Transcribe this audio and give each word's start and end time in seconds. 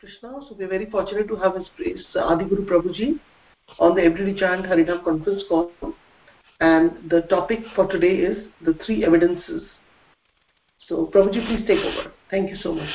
Krishna. 0.00 0.40
So 0.48 0.56
we're 0.58 0.68
very 0.68 0.86
fortunate 0.90 1.28
to 1.28 1.36
have 1.36 1.54
His 1.56 1.66
Grace 1.76 2.04
Adi 2.14 2.44
Guru 2.44 2.64
Prabhuji 2.66 3.18
on 3.78 3.94
the 3.94 4.02
Everyday 4.02 4.38
Chant 4.38 4.64
Harinam 4.66 5.04
conference 5.04 5.44
call. 5.48 5.70
And 6.60 7.10
the 7.10 7.22
topic 7.22 7.60
for 7.74 7.86
today 7.86 8.14
is 8.16 8.48
the 8.64 8.74
three 8.84 9.04
evidences. 9.04 9.62
So 10.88 11.10
Prabhuji, 11.14 11.46
please 11.46 11.66
take 11.66 11.84
over. 11.84 12.12
Thank 12.30 12.50
you 12.50 12.56
so 12.56 12.74
much. 12.74 12.90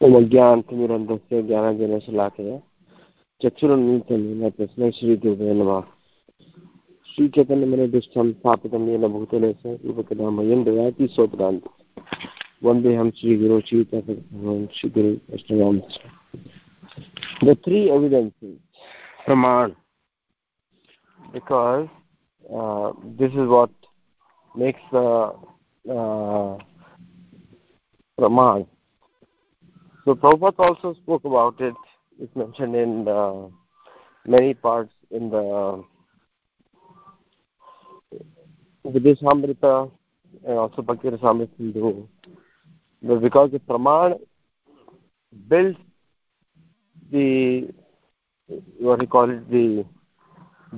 ओमज्ञान्तमिरन्तस्य 0.00 1.40
ज्ञानजनशलाकया 1.48 2.56
चक्षुरुन्मीलितं 3.40 4.50
तस्मै 4.58 4.90
श्रीदेवे 4.96 5.52
नमः 5.60 5.80
श्रीचैतन्यमनिदिष्टं 7.10 8.32
स्थापितं 8.32 8.88
येन 8.88 9.06
भूतले 9.12 9.52
स 9.52 9.76
रूपकदामयं 9.84 10.64
ददाति 10.64 11.08
Vandeham 12.62 13.12
Sri 13.18 13.36
Guru 13.36 13.62
Sri 13.66 13.84
Guru 13.84 14.68
The 17.40 17.58
three 17.64 17.90
evidences, 17.90 18.58
Praman, 19.26 19.74
because 21.32 21.88
uh, 22.54 22.92
this 23.18 23.32
is 23.32 23.48
what 23.48 23.70
makes 24.54 24.80
the 24.92 25.32
uh, 25.90 26.58
Praman. 28.18 28.66
So 30.04 30.14
Prabhupada 30.14 30.58
also 30.58 30.94
spoke 30.94 31.24
about 31.24 31.60
it. 31.60 31.74
It's 32.20 32.34
mentioned 32.36 32.74
in 32.74 33.08
uh, 33.08 33.48
many 34.26 34.54
parts 34.54 34.92
in 35.10 35.30
the 35.30 35.82
Vidishamrita 38.86 39.90
and 40.46 40.58
also 40.58 40.82
Bhakti 40.82 41.08
Rasamrita 41.08 41.56
Sindhu. 41.56 42.08
Because 43.02 43.50
the 43.50 43.58
Praman 43.58 44.18
builds 45.48 45.78
the 47.10 47.68
what 48.78 48.98
we 49.00 49.06
call 49.06 49.30
it 49.30 49.50
the 49.50 49.84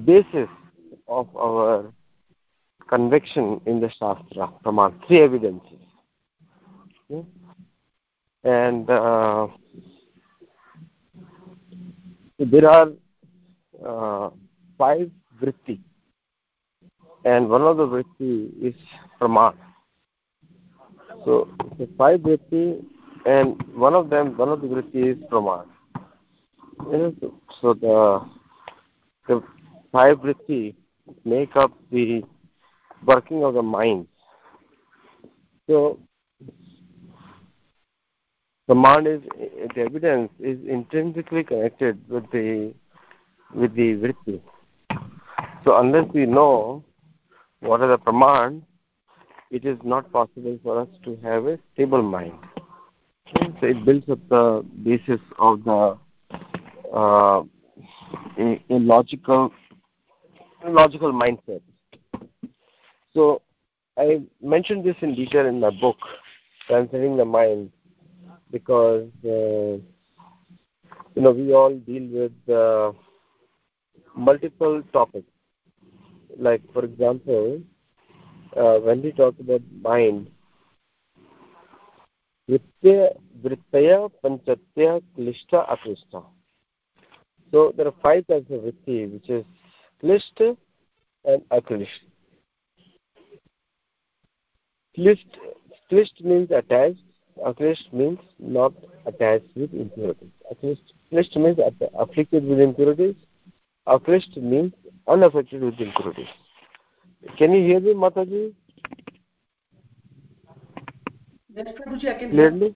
basis 0.04 0.48
of 1.08 1.34
our 1.36 1.92
conviction 2.88 3.60
in 3.66 3.80
the 3.80 3.88
Shastra, 3.88 4.52
Praman, 4.64 4.94
three 5.06 5.20
evidences. 5.22 5.78
Okay? 7.10 7.26
And 8.44 8.88
uh, 8.90 9.48
there 12.38 12.68
are 12.68 12.88
uh, 13.86 14.30
five 14.76 15.10
vritti, 15.40 15.80
and 17.24 17.48
one 17.48 17.62
of 17.62 17.76
the 17.76 17.86
vritti 17.86 18.50
is 18.60 18.74
Praman. 19.20 19.54
So, 21.24 21.48
the 21.78 21.88
five 21.96 22.20
vritti, 22.20 22.84
and 23.26 23.62
one 23.74 23.94
of 23.94 24.10
them, 24.10 24.36
one 24.36 24.48
of 24.48 24.60
the 24.60 24.66
vritti 24.66 25.12
is 25.12 25.18
Praman. 25.30 25.66
So 27.60 27.74
the 27.74 28.26
the 29.28 29.42
five 29.92 30.18
vritti 30.18 30.74
make 31.24 31.54
up 31.56 31.72
the 31.90 32.24
working 33.04 33.44
of 33.44 33.54
the 33.54 33.62
mind. 33.62 34.08
So 35.68 36.00
the 38.66 38.74
mind 38.74 39.06
is 39.06 39.22
the 39.74 39.80
evidence 39.82 40.30
is 40.40 40.58
intrinsically 40.66 41.44
connected 41.44 42.00
with 42.08 42.28
the 42.32 42.74
with 43.54 43.74
the 43.74 43.94
vritti. 43.94 44.40
So 45.64 45.78
unless 45.78 46.08
we 46.12 46.26
know 46.26 46.82
what 47.60 47.80
are 47.80 47.88
the 47.88 47.98
praman, 47.98 48.62
it 49.52 49.66
is 49.66 49.78
not 49.84 50.10
possible 50.10 50.58
for 50.62 50.80
us 50.80 50.88
to 51.04 51.16
have 51.22 51.46
a 51.46 51.58
stable 51.74 52.02
mind. 52.02 52.32
So 53.60 53.66
it 53.66 53.84
builds 53.84 54.08
up 54.08 54.18
the 54.28 54.64
basis 54.82 55.20
of 55.38 55.62
the 55.64 55.98
uh, 56.92 57.42
logical 58.68 59.52
logical 60.64 61.12
mindset. 61.12 61.60
So 63.14 63.42
I 63.98 64.22
mentioned 64.42 64.84
this 64.84 64.96
in 65.02 65.14
detail 65.14 65.46
in 65.46 65.60
my 65.60 65.70
book, 65.70 65.98
Transcending 66.66 67.16
the 67.18 67.24
Mind, 67.24 67.70
because 68.50 69.08
uh, 69.24 69.76
you 71.14 71.22
know 71.22 71.30
we 71.30 71.52
all 71.52 71.74
deal 71.74 72.08
with 72.10 72.56
uh, 72.56 72.92
multiple 74.14 74.82
topics. 74.94 75.28
Like 76.38 76.62
for 76.72 76.84
example, 76.84 77.60
uh, 78.56 78.78
when 78.78 79.02
we 79.02 79.12
talk 79.12 79.34
about 79.40 79.62
mind, 79.80 80.30
Vrittaya, 82.48 83.16
Vrittaya 83.42 84.10
Panchatya 84.24 85.02
Klishta 85.16 85.68
Aklishta. 85.68 86.24
So 87.50 87.72
there 87.76 87.86
are 87.86 87.94
five 88.02 88.26
types 88.26 88.50
of 88.50 88.60
vritti, 88.62 89.12
which 89.12 89.28
is 89.28 89.44
Klishta 90.02 90.56
and 91.24 91.42
Aklishta. 91.50 92.08
Klist 94.98 96.20
means 96.22 96.50
attached. 96.50 97.02
Aklisht 97.46 97.92
means 97.92 98.18
not 98.38 98.74
attached 99.06 99.46
with 99.56 99.72
impurities. 99.72 100.28
Aklisht, 100.52 100.92
klist 101.10 101.34
means 101.36 101.58
afflicted 101.98 102.44
with 102.44 102.60
impurities. 102.60 103.16
Aklisht 103.88 104.36
means 104.36 104.72
unaffected 105.08 105.62
with 105.62 105.80
impurities. 105.80 106.28
Can 107.36 107.52
you 107.52 107.62
hear 107.64 107.80
me, 107.80 107.94
Mataji? 107.94 108.54
Yes, 111.54 111.66
Prabhuji, 111.78 112.14
I 112.14 112.18
can 112.18 112.30
Clearly? 112.30 112.74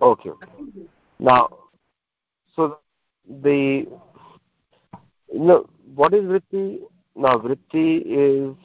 Okay. 0.00 0.30
Now, 1.18 1.48
so 2.56 2.78
the 3.42 3.86
you 5.32 5.40
know 5.40 5.66
what 5.94 6.14
is 6.14 6.24
vritti? 6.24 6.80
Now, 7.14 7.38
vritti 7.38 8.02
is 8.04 8.56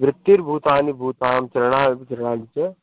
vrittir 0.00 0.38
bhutani 0.38 0.92
bhutam 0.92 1.52
charana 1.52 1.96
charana 2.06 2.74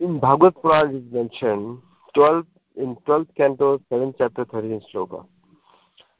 in 0.00 0.18
Bhagavad 0.18 0.54
Puran 0.60 0.94
is 0.96 1.12
mentioned 1.12 1.78
12 2.14 2.46
in 2.76 2.96
12th 3.06 3.34
canto 3.36 3.78
7th 3.90 4.14
chapter 4.18 4.44
13th 4.44 4.82
sloka 4.92 5.24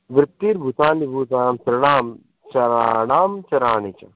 vrittir 0.09 0.55
bhutani 0.63 1.05
bhutam 1.13 1.59
charanam 1.65 2.17
charanam 2.53 3.43
charani 3.49 3.93
cha 3.99 4.07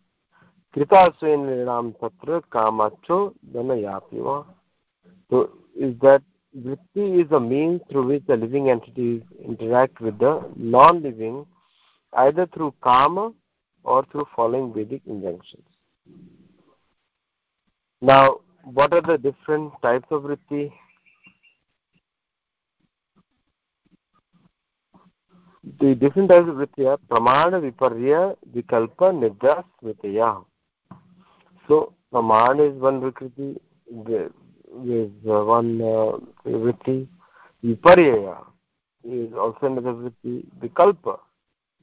कृताश्रयन 0.75 1.45
निर्णाम 1.47 1.89
तत्र 2.01 2.39
कामाचो 2.51 3.17
धनयापिवा 3.53 4.33
so 5.29 5.49
is 5.73 5.93
that 6.01 6.21
vritti 6.55 7.05
is 7.21 7.31
a 7.31 7.39
means 7.39 7.79
through 7.89 8.05
which 8.07 8.25
the 8.27 8.35
living 8.35 8.69
entities 8.69 9.21
interact 9.43 10.01
with 10.01 10.17
the 10.19 10.33
non-living 10.55 11.45
either 12.13 12.45
through 12.47 12.73
kama 12.81 13.31
or 13.83 14.05
through 14.11 14.25
following 14.35 14.73
Vedic 14.73 15.01
injunctions. 15.05 15.67
Now, 18.01 18.39
what 18.63 18.93
are 18.93 19.01
the 19.01 19.17
different 19.17 19.73
types 19.81 20.07
of 20.11 20.23
vritti? 20.23 20.71
The 25.62 25.94
different 25.94 26.30
types 26.30 26.48
of 26.48 26.56
vritti 26.56 26.86
are 26.88 26.98
pramana, 26.98 27.60
viparya, 27.60 28.36
vikalpa, 28.54 29.12
nidra, 29.12 29.64
smritaya. 29.82 30.44
So, 31.68 31.92
pramana 32.12 32.74
is 32.74 32.80
one 32.80 33.00
vritti, 33.00 33.58
is 34.86 35.10
one 35.22 35.80
uh, 35.82 36.18
vritti. 36.46 37.06
Viparya 37.62 38.44
is 39.04 39.32
also 39.34 39.66
another 39.66 39.92
vritti. 39.92 40.46
Vikalpa 40.60 41.18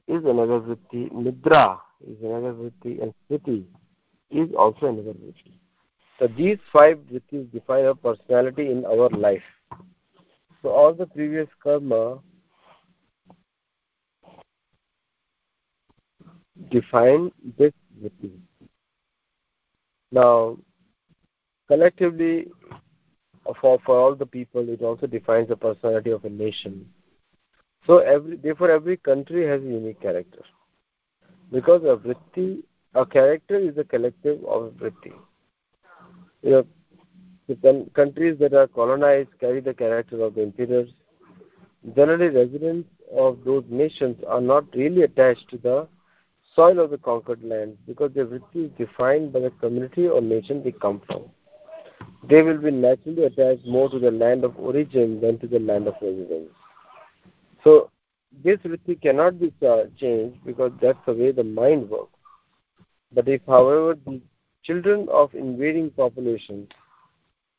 is 0.08 0.24
another 0.24 0.60
vritti, 0.60 1.12
nidra 1.12 1.78
is 2.06 2.16
another 2.20 2.54
vritti, 2.54 3.00
and 3.00 3.14
smriti 3.30 3.64
is 4.30 4.48
also 4.56 4.86
another 4.86 5.12
vritti. 5.12 5.52
So 6.18 6.26
these 6.26 6.58
five 6.72 6.98
vrittis 7.10 7.50
define 7.52 7.84
our 7.84 7.94
personality 7.94 8.72
in 8.72 8.84
our 8.84 9.08
life. 9.10 9.42
So 10.62 10.70
all 10.70 10.92
the 10.92 11.06
previous 11.06 11.48
karma 11.62 12.18
define 16.70 17.30
this 17.58 17.72
vritti. 18.02 18.32
Now, 20.10 20.56
collectively, 21.68 22.48
for, 23.60 23.78
for 23.84 23.98
all 23.98 24.14
the 24.14 24.26
people, 24.26 24.68
it 24.68 24.82
also 24.82 25.06
defines 25.06 25.48
the 25.48 25.56
personality 25.56 26.10
of 26.10 26.24
a 26.24 26.30
nation 26.30 26.86
so 27.88 27.98
every, 27.98 28.36
therefore, 28.36 28.70
every 28.70 28.98
country 28.98 29.46
has 29.46 29.62
a 29.62 29.64
unique 29.64 30.00
character. 30.00 30.42
Because 31.50 31.82
a 31.84 31.96
vritti, 31.96 32.62
a 32.94 33.06
character 33.06 33.58
is 33.58 33.78
a 33.78 33.84
collective 33.84 34.44
of 34.44 34.72
vritti. 34.74 35.12
You 36.42 36.50
know, 36.50 36.66
the 37.48 37.86
countries 37.94 38.38
that 38.40 38.52
are 38.52 38.66
colonized 38.66 39.30
carry 39.40 39.60
the 39.60 39.72
character 39.72 40.22
of 40.22 40.34
the 40.34 40.42
emperors. 40.42 40.90
Generally, 41.96 42.28
residents 42.28 42.88
of 43.16 43.38
those 43.44 43.64
nations 43.70 44.16
are 44.28 44.42
not 44.42 44.64
really 44.74 45.02
attached 45.02 45.48
to 45.48 45.56
the 45.56 45.88
soil 46.58 46.80
of 46.80 46.90
the 46.90 46.98
conquered 46.98 47.42
land 47.44 47.78
because 47.86 48.12
their 48.14 48.26
vritti 48.26 48.64
is 48.66 48.70
defined 48.76 49.32
by 49.32 49.38
the 49.38 49.50
community 49.60 50.08
or 50.08 50.20
nation 50.20 50.60
they 50.64 50.72
come 50.72 51.00
from. 51.06 51.22
They 52.28 52.42
will 52.42 52.58
be 52.58 52.72
naturally 52.72 53.24
attached 53.24 53.64
more 53.64 53.88
to 53.88 54.00
the 54.00 54.10
land 54.10 54.42
of 54.42 54.58
origin 54.58 55.20
than 55.20 55.38
to 55.38 55.46
the 55.46 55.60
land 55.60 55.86
of 55.86 55.94
residence. 56.02 56.50
So 57.62 57.90
this 58.42 58.58
vritti 58.58 59.00
cannot 59.00 59.38
be 59.38 59.52
changed 60.00 60.44
because 60.44 60.72
that's 60.82 60.98
the 61.06 61.12
way 61.12 61.30
the 61.30 61.44
mind 61.44 61.88
works. 61.90 62.18
But 63.12 63.28
if, 63.28 63.40
however, 63.46 63.96
the 64.04 64.20
children 64.64 65.06
of 65.12 65.32
invading 65.34 65.90
populations 65.90 66.68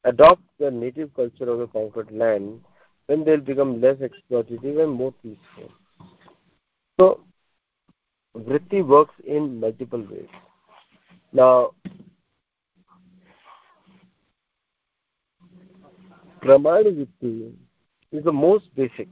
adopt 0.04 0.42
the 0.60 0.72
native 0.72 1.13
culture 1.16 1.50
of 1.50 1.60
the 1.60 1.68
conquered 1.68 2.12
land, 2.12 2.60
then 3.07 3.24
they'll 3.24 3.38
become 3.38 3.80
less 3.80 3.96
exploitative 3.98 4.84
and 4.84 4.92
more 4.92 5.13
peaceful. 5.24 5.72
So, 7.00 7.22
vritti 8.35 8.85
works 8.85 9.15
in 9.25 9.59
multiple 9.59 10.05
ways. 10.09 10.27
Now, 11.33 11.71
pramana 16.41 16.91
vritti 16.91 17.53
is 18.11 18.23
the 18.23 18.31
most 18.31 18.73
basic, 18.75 19.07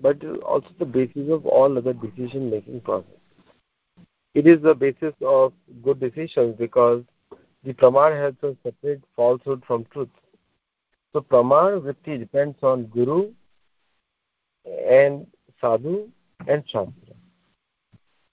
but 0.00 0.22
also 0.42 0.68
the 0.78 0.84
basis 0.84 1.30
of 1.30 1.46
all 1.46 1.76
other 1.76 1.92
decision 1.92 2.50
making 2.50 2.80
process. 2.80 3.10
It 4.34 4.46
is 4.46 4.62
the 4.62 4.74
basis 4.74 5.14
of 5.22 5.52
good 5.82 6.00
decisions 6.00 6.56
because 6.58 7.02
the 7.64 7.72
pramana 7.72 8.18
helps 8.20 8.44
us 8.44 8.56
separate 8.62 9.02
falsehood 9.16 9.62
from 9.66 9.84
truth. 9.92 10.08
So 11.12 11.20
pramana 11.20 11.80
vritti 11.80 12.18
depends 12.18 12.56
on 12.62 12.84
guru 12.86 13.32
and 14.64 15.26
sadhu 15.60 16.08
and 16.46 16.62
shastra. 16.66 17.17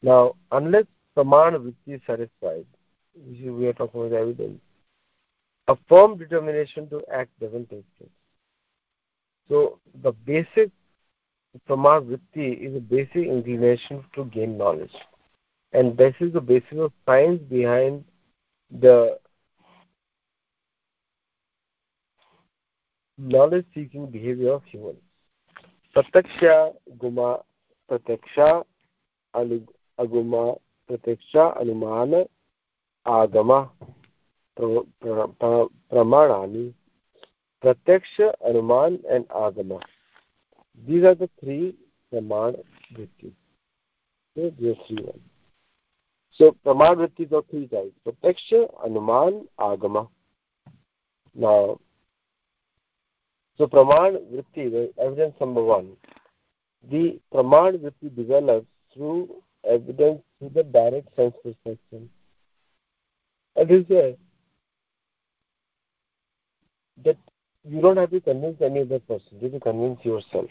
Now, 0.06 0.36
unless 0.52 0.86
pramana 1.18 1.58
vritti 1.58 1.96
is 1.96 2.02
satisfied, 2.06 2.68
which 3.16 3.40
we 3.42 3.66
are 3.66 3.74
talking 3.74 4.02
about 4.02 4.14
evidence, 4.14 4.62
a 5.68 5.76
firm 5.90 6.16
determination 6.16 6.88
to 6.90 7.02
act 7.12 7.32
doesn't 7.40 7.72
take 7.72 7.86
place. 7.98 8.10
So 9.50 9.80
the 10.04 10.12
basic 10.12 10.70
pramana 11.68 12.06
vritti 12.06 12.56
is 12.68 12.76
a 12.76 12.80
basic 12.80 13.16
inclination 13.16 14.06
to 14.14 14.26
gain 14.26 14.60
knowledge. 14.60 14.94
And 15.74 15.98
this 15.98 16.14
is 16.20 16.34
the 16.34 16.42
basis 16.42 16.78
of 16.78 16.92
science 17.08 17.42
behind 17.50 18.06
the 18.70 19.18
knowledge 23.18 23.66
seeking 23.74 24.12
behavior 24.12 24.52
of 24.52 24.62
humans. 24.66 25.02
Prataksha 25.96 26.76
Guma 27.00 27.42
Prataksha 27.90 28.66
Aguma 30.00 30.58
Prataksha 30.90 31.62
Anumana 31.62 32.28
Agama 33.06 33.70
Pramanani 35.92 36.74
Prataksha 37.64 38.34
Anuman 38.48 39.00
and 39.10 39.28
Agama. 39.30 39.82
These 40.88 41.04
are 41.04 41.16
the 41.16 41.30
three 41.40 41.76
Praman 42.14 42.56
Vritti. 42.94 43.32
Okay, 44.38 44.54
these 44.60 44.76
three 44.88 45.04
ones. 45.04 45.20
So 46.34 46.56
Praman 46.66 46.98
Vrittis 46.98 47.32
are 47.32 47.44
three 47.50 47.68
types. 47.68 47.92
Prataksha, 48.06 48.70
Anuman, 48.86 49.46
Agama. 49.60 50.08
Now 51.34 51.80
so 53.58 53.68
Praman 53.68 54.20
Vritti, 54.32 54.70
the 54.70 54.94
evidence 55.02 55.34
number 55.40 55.64
one. 55.64 55.92
The 56.92 57.20
Praman 57.34 57.80
Vritti 57.80 58.16
develops 58.16 58.68
through 58.94 59.30
evidence 59.68 60.22
through 60.40 60.50
the 60.50 60.64
direct 60.64 61.16
sense 61.16 61.36
perception. 61.44 62.10
And 63.56 63.72
is 63.72 63.86
there 63.88 64.14
that 67.04 67.18
you 67.64 67.82
don't 67.82 67.98
have 67.98 68.12
to 68.12 68.22
convince 68.22 68.62
any 68.62 68.82
other 68.82 69.00
person, 69.00 69.38
you 69.40 69.50
have 69.50 69.54
to 69.54 69.60
convince 69.60 70.04
yourself. 70.04 70.50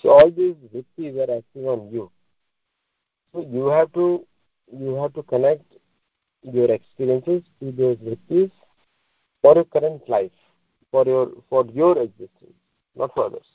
So 0.00 0.10
all 0.10 0.30
these 0.30 0.56
vrittis 0.74 1.16
are 1.16 1.38
acting 1.38 1.64
on 1.66 1.90
you. 1.92 2.10
So 3.32 3.46
you 3.48 3.66
have 3.66 3.92
to 3.92 4.26
you 4.72 4.94
have 4.94 5.12
to 5.14 5.22
connect 5.22 5.64
your 6.42 6.70
experiences 6.70 7.42
to 7.60 7.72
those 7.72 7.96
vrittis 7.98 8.50
for 9.42 9.54
your 9.54 9.64
current 9.64 10.08
life 10.08 10.32
for 10.92 11.06
your 11.06 11.32
for 11.48 11.64
your 11.72 11.98
existence, 11.98 12.54
not 12.94 13.12
for 13.14 13.26
others. 13.26 13.46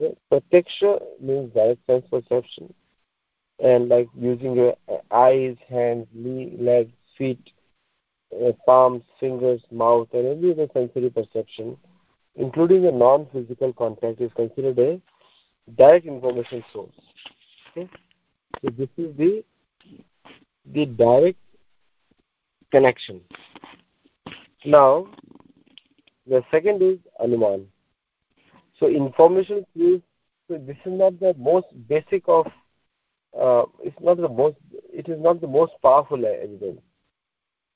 Okay? 0.00 0.16
Prataksha 0.32 1.00
means 1.20 1.52
direct 1.52 1.86
sense 1.86 2.04
perception, 2.10 2.74
and 3.62 3.88
like 3.88 4.08
using 4.18 4.54
your 4.54 4.74
eyes, 5.10 5.56
hands, 5.68 6.06
knee, 6.12 6.56
legs, 6.58 6.92
feet, 7.16 7.50
uh, 8.44 8.52
palms, 8.66 9.02
fingers, 9.20 9.62
mouth, 9.70 10.08
and 10.12 10.26
every 10.26 10.52
other 10.52 10.68
sensory 10.72 11.10
perception, 11.10 11.76
including 12.36 12.86
a 12.86 12.92
non-physical 12.92 13.72
contact, 13.72 14.20
is 14.20 14.32
considered 14.34 14.78
a 14.78 15.00
direct 15.76 16.06
information 16.06 16.64
source. 16.72 16.94
Okay? 17.70 17.88
So 18.62 18.70
this 18.76 18.88
is 18.96 19.16
the 19.16 19.44
the 20.72 20.86
direct 20.86 21.38
connection. 22.70 23.20
Now, 24.64 25.06
the 26.26 26.42
second 26.50 26.82
is 26.82 26.98
Anuman. 27.22 27.66
So 28.80 28.88
information 28.88 29.64
clues. 29.72 30.00
So 30.48 30.58
this 30.58 30.76
is 30.84 30.92
not 30.92 31.20
the 31.20 31.34
most 31.38 31.66
basic 31.88 32.24
of. 32.28 32.46
Uh, 33.38 33.64
it's 33.82 33.96
not 34.00 34.16
the 34.16 34.28
most. 34.28 34.56
It 34.92 35.08
is 35.08 35.20
not 35.20 35.40
the 35.40 35.48
most 35.48 35.72
powerful 35.82 36.24
evidence 36.24 36.80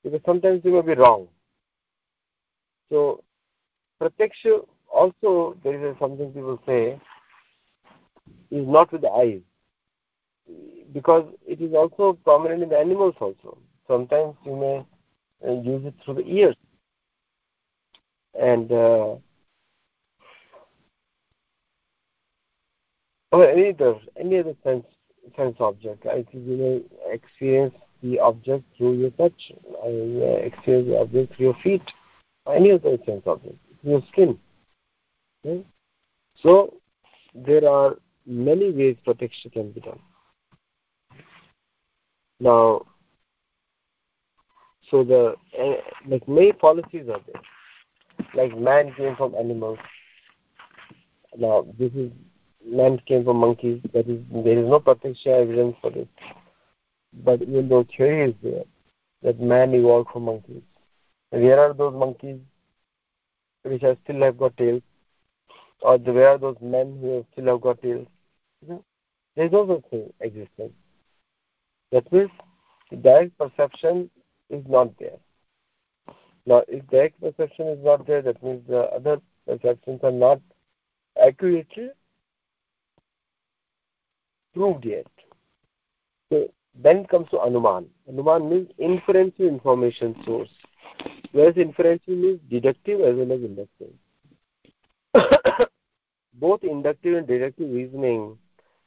because 0.03 0.21
sometimes 0.25 0.63
they 0.63 0.71
may 0.71 0.81
be 0.81 0.93
wrong. 0.93 1.27
So 2.89 3.23
prataksha 4.01 4.65
also 4.91 5.57
there 5.63 5.89
is 5.89 5.95
something 5.99 6.31
people 6.31 6.59
say 6.65 6.99
is 8.51 8.67
not 8.67 8.91
with 8.91 9.01
the 9.01 9.09
eyes 9.09 9.41
because 10.93 11.25
it 11.45 11.61
is 11.61 11.73
also 11.73 12.13
prominent 12.23 12.63
in 12.63 12.69
the 12.69 12.77
animals 12.77 13.15
also. 13.19 13.57
Sometimes 13.87 14.35
you 14.45 14.55
may 14.55 14.85
uh, 15.47 15.61
use 15.61 15.85
it 15.85 15.93
through 16.03 16.15
the 16.15 16.27
ears 16.27 16.55
and 18.39 18.71
uh, 18.71 19.15
or 23.31 23.45
any 23.47 23.69
other 23.69 23.95
any 24.17 24.39
other 24.39 24.55
sense 24.63 24.85
sense 25.35 25.55
object. 25.59 26.05
Right? 26.05 26.27
You 26.31 26.83
may 27.05 27.13
experience 27.13 27.75
the 28.01 28.19
object 28.19 28.63
through 28.77 28.93
your 28.93 29.11
touch, 29.11 29.51
you 29.85 30.19
may 30.19 30.45
experience 30.45 30.87
the 30.87 30.99
object 30.99 31.35
through 31.35 31.45
your 31.47 31.57
feet, 31.63 31.81
or 32.45 32.55
any 32.55 32.71
other 32.71 32.97
sense 33.05 33.23
object, 33.25 33.57
your 33.83 34.01
skin. 34.11 34.39
Okay? 35.45 35.65
So 36.41 36.75
there 37.35 37.67
are 37.67 37.95
many 38.25 38.71
ways 38.71 38.95
for 39.03 39.13
Prataksha 39.13 39.51
can 39.51 39.71
be 39.71 39.81
done. 39.81 39.99
Now, 42.39 42.85
so 44.89 45.03
the 45.03 45.35
uh, 45.59 45.73
like 46.07 46.27
many 46.27 46.53
policies 46.53 47.09
are 47.09 47.19
there 47.31 47.41
like 48.33 48.57
man 48.57 48.93
came 48.95 49.15
from 49.15 49.35
animals. 49.35 49.79
Now 51.37 51.65
this 51.77 51.91
is 51.93 52.11
man 52.65 52.99
came 53.05 53.23
from 53.25 53.37
monkeys. 53.37 53.81
That 53.93 54.07
is 54.07 54.19
there 54.31 54.57
is 54.57 54.67
no 54.67 54.79
practical 54.79 55.33
evidence 55.33 55.75
for 55.81 55.91
this. 55.91 56.07
But 57.13 57.41
even 57.41 57.69
though 57.69 57.85
theory 57.95 58.29
is 58.29 58.35
there 58.43 58.63
that 59.23 59.39
man 59.39 59.73
evolved 59.73 60.09
from 60.11 60.23
monkeys. 60.23 60.63
And 61.31 61.43
where 61.43 61.59
are 61.59 61.73
those 61.73 61.93
monkeys 61.93 62.39
which 63.63 63.81
have 63.81 63.97
still 64.03 64.21
have 64.21 64.37
got 64.37 64.57
tails? 64.57 64.81
Or 65.81 65.97
where 65.97 66.29
are 66.29 66.37
those 66.37 66.57
men 66.61 66.97
who 67.01 67.25
still 67.31 67.45
have 67.53 67.61
got 67.61 67.81
tails? 67.81 68.07
There 68.67 69.45
is 69.45 69.51
no 69.51 69.67
such 69.67 69.89
thing 69.89 70.13
existence. 70.19 70.73
That 71.91 72.11
means 72.11 72.29
direct 73.01 73.37
perception 73.37 74.09
is 74.49 74.63
not 74.67 74.97
there. 74.99 75.17
Now, 76.45 76.63
if 76.67 76.87
direct 76.87 77.21
perception 77.21 77.67
is 77.67 77.79
not 77.83 78.07
there, 78.07 78.21
that 78.21 78.41
means 78.43 78.67
the 78.67 78.81
other 78.91 79.21
perceptions 79.47 79.99
are 80.03 80.11
not 80.11 80.41
accurately 81.21 81.89
proved 84.53 84.85
yet. 84.85 85.07
So 86.31 86.49
then 86.75 87.05
comes 87.05 87.29
to 87.29 87.37
Anuman. 87.37 87.87
Anuman 88.09 88.49
means 88.49 88.69
inferential 88.77 89.47
information 89.47 90.15
source, 90.25 90.49
whereas 91.31 91.55
inferential 91.57 92.15
means 92.15 92.39
deductive 92.49 93.01
as 93.01 93.15
well 93.15 93.31
as 93.31 93.41
inductive. 93.41 93.93
Both 96.33 96.63
inductive 96.63 97.17
and 97.17 97.27
deductive 97.27 97.69
reasoning 97.71 98.37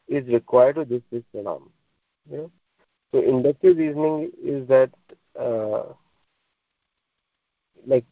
is 0.09 0.26
required 0.28 0.76
to 0.76 0.85
this 0.85 1.02
this 1.11 1.23
praman. 1.35 1.62
So 2.31 3.21
inductive 3.21 3.76
reasoning 3.76 4.31
is 4.42 4.66
that 4.69 4.90
uh, 5.38 5.92
like 7.87 8.04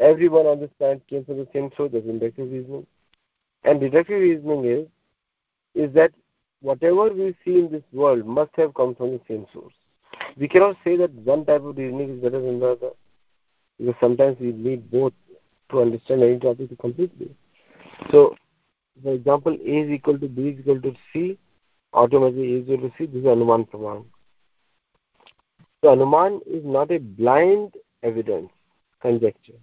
everyone 0.00 0.46
on 0.46 0.60
this 0.60 0.70
planet 0.78 1.02
came 1.08 1.24
from 1.24 1.38
the 1.38 1.48
same 1.52 1.70
source, 1.76 1.90
that's 1.92 2.06
inductive 2.06 2.50
reasoning. 2.50 2.86
And 3.64 3.80
deductive 3.80 4.20
reasoning 4.20 4.64
is 4.64 4.86
is 5.74 5.92
that 5.94 6.12
whatever 6.60 7.12
we 7.12 7.34
see 7.44 7.58
in 7.58 7.70
this 7.70 7.82
world 7.92 8.26
must 8.26 8.50
have 8.56 8.74
come 8.74 8.94
from 8.94 9.12
the 9.12 9.20
same 9.28 9.46
source. 9.52 9.74
We 10.36 10.48
cannot 10.48 10.76
say 10.84 10.96
that 10.96 11.12
one 11.12 11.44
type 11.44 11.62
of 11.62 11.76
reasoning 11.76 12.16
is 12.16 12.22
better 12.22 12.40
than 12.40 12.60
the 12.60 12.66
other, 12.66 12.90
because 13.78 13.94
sometimes 14.00 14.38
we 14.40 14.52
need 14.52 14.90
both 14.90 15.12
to 15.70 15.80
understand 15.80 16.22
any 16.22 16.38
topic 16.38 16.78
completely. 16.78 17.34
So, 18.10 18.36
for 19.02 19.12
example, 19.12 19.52
A 19.52 19.78
is 19.82 19.90
equal 19.90 20.18
to 20.18 20.28
B 20.28 20.48
is 20.48 20.60
equal 20.60 20.80
to 20.80 20.94
C, 21.12 21.38
automatically 21.92 22.54
A 22.54 22.58
is 22.58 22.62
equal 22.68 22.88
to 22.88 22.94
C, 22.96 23.06
this 23.06 23.20
is 23.20 23.24
Anuman 23.24 23.68
Praman. 23.68 24.04
So, 25.82 25.94
Anuman 25.94 26.40
is 26.46 26.64
not 26.64 26.90
a 26.90 26.98
blind 26.98 27.74
evidence, 28.02 28.50
conjecture. 29.00 29.58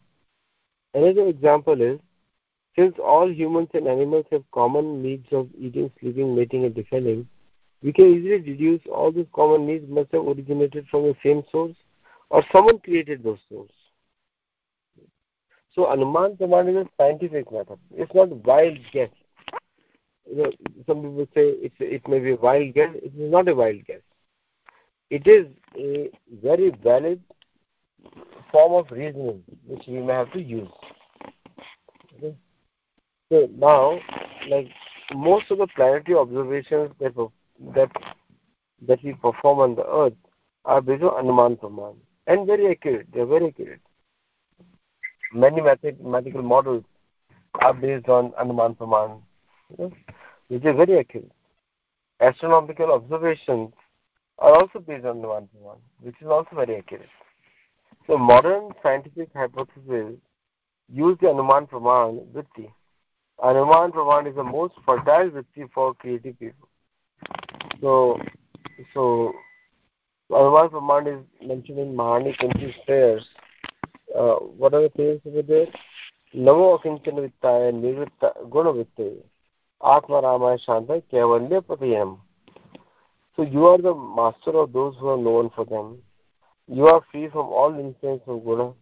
Another 0.94 1.28
example 1.28 1.82
is 1.82 2.00
since 2.75 2.96
all 3.03 3.32
humans 3.32 3.70
and 3.74 3.88
animals 3.88 4.25
have 4.32 4.44
common 4.51 5.01
needs 5.01 5.27
of 5.32 5.48
eating, 5.58 5.92
sleeping, 6.00 6.36
mating, 6.36 6.65
and 6.65 6.74
defending, 6.74 7.27
we 7.84 7.92
can 7.92 8.06
easily 8.06 8.39
deduce 8.39 8.82
all 8.92 9.12
these 9.12 9.27
common 9.34 9.68
needs 9.68 9.88
must 9.89 10.12
have 10.13 10.25
originated 10.25 10.88
from 10.89 11.03
the 11.03 11.15
same 11.24 11.44
source 11.51 11.75
or 12.30 12.44
someone 12.51 12.80
created 12.80 13.24
those 13.24 13.39
sources. 13.50 13.75
So 15.75 15.86
Anuman 15.86 16.38
Praman 16.38 16.70
is 16.70 16.88
a 16.88 16.89
scientific 16.98 17.51
method. 17.51 17.80
It's 17.96 18.13
not 18.13 18.30
wild 18.46 18.77
guess. 18.92 19.10
You 20.30 20.38
know, 20.38 20.51
some 20.88 21.01
people 21.01 21.27
say 21.36 21.50
it's, 21.62 21.75
it 21.80 22.08
may 22.08 22.20
be 22.20 22.32
a 22.32 22.36
wild 22.36 22.74
guess. 22.74 22.89
It 22.96 23.06
is 23.06 23.32
not 23.32 23.48
a 23.48 23.56
wild 23.56 23.84
guess. 23.86 24.01
It 25.10 25.27
is 25.27 25.48
a 25.75 26.10
very 26.42 26.72
valid 26.84 27.22
form 28.51 28.74
of 28.74 28.92
reasoning 28.92 29.44
which 29.68 29.84
we 29.88 30.00
may 30.00 30.13
have 30.13 30.32
to 30.34 30.42
use. 30.42 30.70
Okay? 32.18 32.36
So 33.34 33.50
now, 33.58 34.00
like 34.48 34.68
most 35.16 35.50
of 35.50 35.58
the 35.58 35.66
planetary 35.66 36.16
observations 36.16 36.92
that 37.00 37.16
that 37.74 37.92
that 38.88 39.04
we 39.04 39.13
perform 39.13 39.58
on 39.58 39.75
the 39.75 39.84
Earth 39.88 40.13
are 40.66 40.84
based 40.84 41.02
on 41.02 41.25
Anuman 41.25 41.60
Praman 41.60 41.96
and 42.28 42.46
very 42.46 42.70
accurate. 42.70 43.08
They 43.12 43.22
are 43.22 43.25
very 43.25 43.48
accurate. 43.48 43.80
Many 45.34 45.62
mathematical 45.62 46.44
models 46.44 46.84
are 47.56 47.74
based 47.74 48.08
on 48.08 48.34
Anuman 48.34 48.78
Praman, 48.78 49.20
which 49.78 50.63
is 50.63 50.75
very 50.75 51.00
accurate. 51.00 51.32
Astronomical 52.20 52.92
observations 52.92 53.74
are 54.38 54.54
also 54.54 54.78
based 54.78 55.08
on 55.08 55.16
Anuman 55.18 55.48
Praman, 55.50 55.78
which 56.02 56.16
is 56.22 56.28
also 56.28 56.56
very 56.56 56.75
accurate. 56.75 57.10
So 58.06 58.16
modern 58.16 58.70
scientific 58.84 59.30
hypotheses 59.34 60.20
use 60.88 61.18
the 61.20 61.30
Anuman 61.30 61.68
Praman 61.68 62.32
Anuman 63.42 63.92
Praman 63.92 64.28
is 64.30 64.36
the 64.36 64.44
most 64.44 64.74
fertile 64.86 65.30
vritti 65.32 65.70
for 65.74 65.94
creative 65.96 66.40
people. 66.40 66.70
So, 67.82 68.20
so 68.94 69.34
Anuman 70.32 70.70
Praman 70.72 71.20
is 71.20 71.48
mentioned 71.48 71.80
in 71.80 71.96
Maharani 71.96 72.34
Kunti's 72.40 72.75
prayers. 72.86 73.25
Uh, 74.16 74.36
what 74.36 74.74
are 74.74 74.84
the 74.84 74.90
prayers 74.90 75.22
over 75.25 75.42
there? 75.42 75.68
Namo 76.36 76.80
Akinchana 76.80 77.30
Vittaya 77.30 77.72
Nivritta 77.74 78.50
Guna 78.50 78.72
Vittaya 78.74 79.22
Atma 79.84 80.22
Ramaya 80.22 80.60
Shanta 80.63 81.02
Kevalya 81.12 81.62
Patayam. 81.62 82.20
So 83.36 83.42
you 83.44 83.66
are 83.66 83.80
the 83.80 83.96
master 83.96 84.52
of 84.58 84.72
those 84.72 84.96
who 85.00 85.10
are 85.10 85.18
known 85.18 85.50
for 85.56 85.66
them. 85.66 85.98
You 86.68 86.88
are 86.88 87.02
free 87.12 87.28
from 87.30 87.48
all 87.48 87.78
influence 87.78 88.22
of 88.28 88.44
Guna 88.46 88.74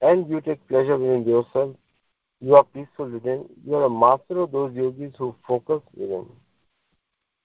and 0.00 0.28
you 0.30 0.40
take 0.40 0.66
pleasure 0.68 0.96
within 0.96 1.26
yourself 1.26 1.76
you 2.40 2.54
are 2.54 2.64
peaceful 2.64 3.08
within. 3.10 3.46
You 3.66 3.74
are 3.74 3.84
a 3.84 3.90
master 3.90 4.40
of 4.40 4.52
those 4.52 4.74
yogis 4.74 5.12
who 5.18 5.34
focus 5.46 5.82
within. 5.96 6.26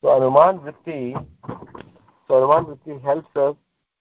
So 0.02 0.10
Anuman 0.10 0.60
Vritti, 0.60 1.14
so 2.28 2.34
Anuman 2.34 2.78
Vritti 2.78 3.02
helps 3.02 3.36
us 3.36 3.56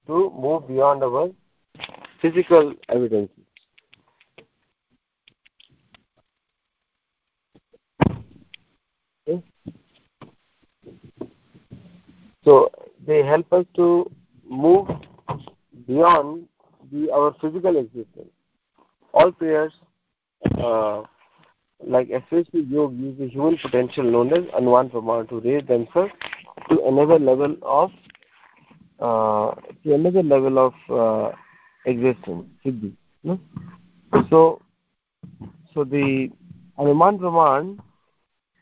to 0.07 0.31
move 0.37 0.69
beyond 0.69 1.03
our 1.03 1.31
physical. 2.21 2.75
Okay? 9.29 9.43
So 12.45 12.71
they 13.07 13.23
help 13.25 13.53
us 13.53 13.65
to 13.77 14.11
move 14.49 14.89
beyond 15.87 16.49
the, 16.93 17.11
our 17.13 17.35
physical 17.41 17.77
existence. 17.79 18.31
All 19.15 19.33
prayers 19.33 19.73
uh, 20.59 21.03
like 21.85 22.11
especially 22.11 22.63
yoga 22.63 22.95
use 22.95 23.19
the 23.19 23.29
human 23.29 23.59
potential 23.59 24.05
known 24.05 24.33
as 24.33 24.45
Anuman 24.55 24.91
Praman 24.91 25.29
to 25.29 25.41
raise 25.41 25.67
themselves 25.67 26.13
to 26.69 26.85
another 26.85 27.19
level 27.19 27.57
of 27.63 27.91
uh, 29.01 29.55
to 29.83 29.95
another 29.95 30.23
level 30.23 30.59
of 30.59 30.75
uh, 30.91 31.37
existence, 31.87 32.47
siddhi. 32.65 32.93
No? 33.25 33.41
So, 34.31 34.61
so 35.75 35.85
the 35.85 36.31
Anuman 36.79 37.19
Praman 37.19 37.79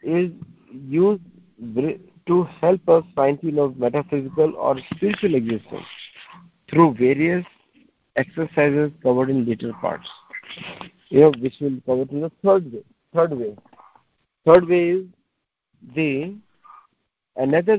is 0.03 0.31
used 0.71 1.23
to 2.27 2.45
help 2.61 2.89
us 2.89 3.05
find 3.15 3.41
tune 3.41 3.59
of 3.59 3.77
metaphysical 3.77 4.55
or 4.57 4.77
spiritual 4.95 5.35
existence 5.35 5.85
through 6.71 6.95
various 6.95 7.45
exercises 8.17 8.93
covered 9.03 9.31
in 9.31 9.45
later 9.45 9.73
parts 9.75 10.09
you 11.11 11.21
know, 11.21 11.33
which 11.39 11.55
will 11.61 11.79
cover 11.85 12.03
in 12.11 12.23
the 12.23 12.31
third 12.43 12.73
way. 12.73 12.83
Third 13.13 13.33
way. 13.33 13.57
Third 14.47 14.69
way 14.69 14.91
is 14.91 15.05
the 15.95 16.35
another 17.37 17.79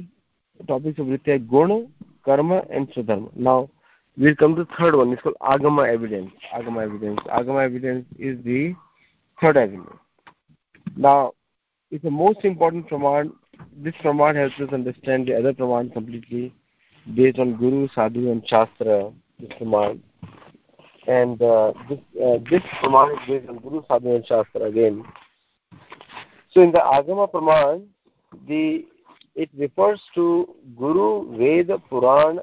topics 0.67 0.99
of 0.99 1.07
Ritya 1.07 1.49
Guna, 1.49 1.87
Karma, 2.23 2.63
and 2.69 2.89
Swadharma. 2.91 3.35
Now, 3.35 3.69
we'll 4.17 4.35
come 4.35 4.55
to 4.57 4.67
third 4.77 4.95
one. 4.95 5.13
It's 5.13 5.21
called 5.21 5.37
Agama 5.41 5.91
evidence. 5.91 6.31
Agama 6.53 6.83
evidence. 6.83 7.19
Agama 7.21 7.63
evidence 7.63 8.05
is 8.19 8.37
the 8.43 8.75
third 9.39 9.57
avenue. 9.57 9.85
Now, 10.95 11.33
it's 11.89 12.03
the 12.03 12.11
most 12.11 12.43
important 12.43 12.89
praman. 12.89 13.31
This 13.77 13.95
praman 14.03 14.35
helps 14.35 14.59
us 14.59 14.73
understand 14.73 15.27
the 15.27 15.37
other 15.37 15.53
praman 15.53 15.93
completely 15.93 16.53
based 17.15 17.39
on 17.39 17.55
Guru, 17.55 17.87
Sadhu, 17.95 18.29
and 18.31 18.45
Shastra. 18.45 19.11
This 19.39 19.49
praman 19.59 20.01
and 21.07 21.41
uh, 21.41 21.73
this 21.89 21.99
uh, 22.21 22.37
this 22.49 22.61
praman 22.81 23.13
is 23.13 23.27
based 23.27 23.49
on 23.49 23.57
Guru 23.59 23.81
Sadhu 23.87 24.15
and 24.15 24.25
Shastra 24.25 24.63
again. 24.63 25.03
So 26.51 26.61
in 26.61 26.71
the 26.71 26.79
Agama 26.79 27.31
Praman, 27.31 27.85
the 28.47 28.85
it 29.35 29.49
refers 29.57 30.01
to 30.15 30.53
Guru, 30.77 31.37
Veda, 31.37 31.79
Puran, 31.89 32.39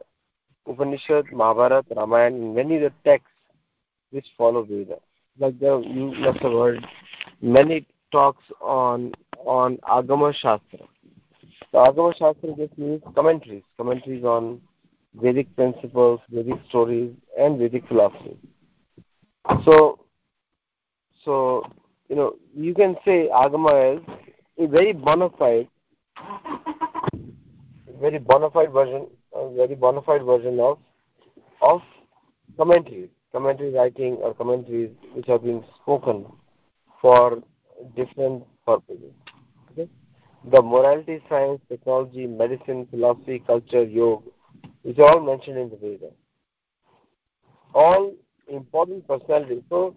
Upanishad, 0.66 1.26
Mahabharata, 1.32 1.94
Ramayana, 1.94 2.37
and 2.37 2.54
many 2.54 2.78
the 2.78 2.92
texts 3.04 3.28
which 4.11 4.26
follow 4.37 4.64
Veda. 4.64 4.97
Like 5.38 5.58
the, 5.61 5.82
you 5.87 6.14
must 6.18 6.40
have 6.40 6.52
heard 6.52 6.87
many 7.42 7.87
talks 8.11 8.44
on 8.61 9.12
on 9.44 9.76
Agama 9.88 10.32
Shastra. 10.35 10.80
The 11.73 11.78
Agama 11.78 12.16
Shastra 12.16 12.54
just 12.56 12.76
means 12.78 13.02
commentaries, 13.14 13.62
commentaries 13.76 14.25
on 14.25 14.61
Vedic 15.14 15.54
principles, 15.54 16.20
Vedic 16.30 16.58
stories, 16.68 17.14
and 17.38 17.58
Vedic 17.58 17.87
philosophy. 17.87 18.37
So, 19.64 20.00
so 21.25 21.64
you 22.09 22.17
know, 22.17 22.37
you 22.55 22.75
can 22.75 22.97
say 23.05 23.28
Agama 23.33 23.97
is 23.97 24.02
a 24.59 24.67
very 24.67 24.93
bona 24.93 25.31
fide, 25.38 25.69
very 28.00 28.19
bona 28.19 28.50
fide 28.50 28.73
version, 28.73 29.07
a 29.35 29.55
very 29.55 29.75
bona 29.75 30.02
fide 30.02 30.25
version 30.25 30.59
of 30.61 30.78
of 31.61 31.83
commentaries, 32.57 33.11
commentary 33.33 33.73
writing 33.73 34.14
or 34.14 34.35
commentaries 34.35 34.90
which 35.14 35.26
have 35.26 35.43
been 35.43 35.64
spoken 35.81 36.26
for 37.00 37.43
different 37.97 38.45
purposes. 38.67 39.12
Okay? 39.73 39.88
The 40.50 40.62
morality, 40.62 41.23
science, 41.28 41.61
technology, 41.69 42.26
medicine, 42.26 42.87
philosophy, 42.90 43.43
culture, 43.47 43.85
yoga, 43.85 44.31
is 44.85 44.99
all 44.99 45.21
mentioned 45.21 45.59
in 45.59 45.71
the 45.71 45.76
Veda. 45.76 46.11
All 47.75 48.12
important 48.49 49.07
personality. 49.07 49.62
So, 49.69 49.95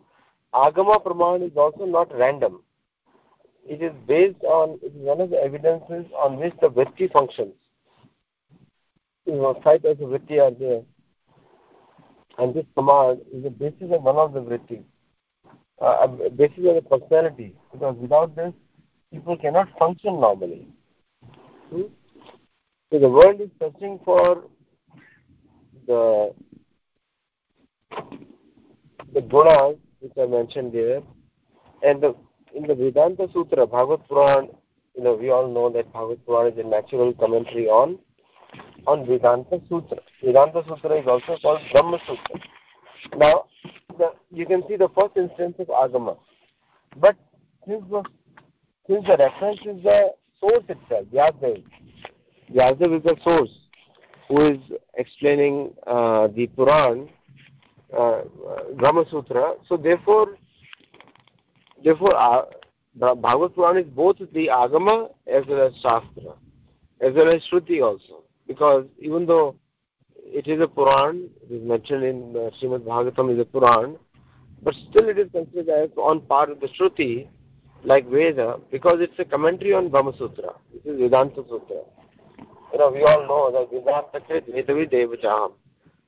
Agama 0.53 1.01
Praman 1.03 1.49
is 1.49 1.55
also 1.55 1.85
not 1.85 2.13
random. 2.15 2.61
It 3.65 3.81
is 3.81 3.93
based 4.07 4.43
on, 4.43 4.79
it 4.81 4.87
is 4.87 4.91
one 4.95 5.21
of 5.21 5.29
the 5.29 5.41
evidences 5.41 6.05
on 6.17 6.37
which 6.37 6.53
the 6.61 6.69
vritti 6.69 7.11
functions. 7.11 7.53
You 9.25 9.33
know, 9.35 9.59
five 9.63 9.83
types 9.83 10.01
of 10.01 10.09
vritti 10.09 10.41
are 10.41 10.51
there. 10.51 10.81
And 12.37 12.53
this 12.53 12.65
command 12.75 13.21
is 13.33 13.43
the 13.43 13.49
basis 13.49 13.91
of 13.91 14.03
one 14.03 14.15
of 14.15 14.33
the 14.33 14.41
vritti, 14.41 14.83
uh, 15.79 16.07
basis 16.35 16.65
of 16.65 16.75
the 16.75 16.81
personality. 16.81 17.55
Because 17.71 17.95
without 17.97 18.35
this, 18.35 18.53
people 19.11 19.37
cannot 19.37 19.67
function 19.77 20.19
normally. 20.19 20.67
Hmm? 21.69 21.83
So 22.91 22.99
the 22.99 23.09
world 23.09 23.39
is 23.39 23.49
searching 23.59 23.99
for 24.03 24.43
the 25.87 26.33
the 29.13 29.21
gunas 29.21 29.77
which 29.99 30.13
are 30.17 30.27
mentioned 30.27 30.73
there, 30.73 31.01
and 31.83 32.01
the, 32.01 32.15
in 32.55 32.63
the 32.63 32.75
Vedanta 32.75 33.27
Sutra, 33.33 33.67
Bhagavad 33.67 34.07
Puran, 34.07 34.49
you 34.95 35.03
know, 35.03 35.13
we 35.13 35.29
all 35.29 35.47
know 35.47 35.69
that 35.69 35.91
Bhagavad 35.93 36.25
Purana 36.25 36.49
is 36.49 36.57
a 36.57 36.67
natural 36.67 37.13
commentary 37.13 37.67
on 37.67 37.97
on 38.87 39.05
Vedanta 39.05 39.61
Sutra. 39.69 39.99
Vedanta 40.23 40.63
Sutra 40.67 40.99
is 40.99 41.07
also 41.07 41.37
called 41.41 41.61
Brahma 41.71 41.99
Sutra. 41.99 42.39
Now, 43.17 43.45
the, 43.97 44.11
you 44.31 44.45
can 44.45 44.63
see 44.67 44.75
the 44.75 44.89
first 44.89 45.15
instance 45.15 45.55
of 45.59 45.67
Agama. 45.67 46.17
But 46.99 47.15
since 47.67 47.83
the, 47.89 48.03
since 48.87 49.05
the 49.05 49.17
reference 49.17 49.59
is 49.61 49.83
the 49.83 50.09
source 50.39 50.63
itself, 50.67 51.05
Vyasadeva, 51.13 51.63
Vyasadeva 52.53 52.97
is 52.97 53.03
the 53.03 53.15
source 53.23 53.49
who 54.27 54.45
is 54.47 54.59
explaining 54.95 55.73
uh, 55.87 56.27
the 56.27 56.47
Puran, 56.47 57.09
uh, 57.97 58.21
Brahma 58.77 59.05
Sutra. 59.09 59.53
So 59.67 59.77
therefore, 59.77 60.37
therefore, 61.83 62.15
uh, 62.15 62.45
Bhagavad 62.95 63.55
Puran 63.55 63.77
is 63.77 63.85
both 63.85 64.17
the 64.19 64.47
Agama 64.47 65.09
as 65.27 65.45
well 65.47 65.67
as 65.67 65.73
Shastra, 65.75 66.33
as 66.99 67.13
well 67.13 67.29
as 67.29 67.41
Shruti 67.51 67.81
also. 67.81 68.23
Because 68.47 68.85
even 68.99 69.25
though 69.25 69.55
it 70.25 70.47
is 70.47 70.61
a 70.61 70.67
Puran, 70.67 71.29
it 71.43 71.53
is 71.53 71.63
mentioned 71.63 72.03
in 72.03 72.35
uh, 72.35 72.49
Srimad 72.61 72.81
Bhagavatam 72.81 73.33
is 73.33 73.39
a 73.39 73.45
Puran, 73.45 73.97
but 74.61 74.73
still 74.89 75.09
it 75.09 75.17
is 75.17 75.29
considered 75.31 75.69
as 75.69 75.89
on 75.97 76.21
par 76.21 76.47
with 76.47 76.59
the 76.59 76.67
Shruti, 76.67 77.27
like 77.83 78.07
Veda, 78.09 78.59
because 78.71 78.99
it's 78.99 79.17
a 79.19 79.25
commentary 79.25 79.73
on 79.73 79.89
Brahma 79.89 80.13
Sutra. 80.17 80.53
This 80.73 80.93
is 80.93 80.99
Vedanta 80.99 81.43
Sutra. 81.49 81.81
You 82.71 82.79
know, 82.79 82.91
we 82.91 83.03
all 83.03 83.27
know 83.27 83.51
that 83.51 83.69
Vedanta 83.71 84.51
Vedavi 84.51 84.91
Devachaham. 84.91 85.53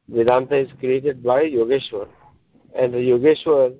Vedanta 0.09 0.55
is 0.55 0.69
created 0.79 1.23
by 1.23 1.43
Yogeshwar, 1.43 2.07
and 2.75 2.93
Yogeshwar 2.93 3.73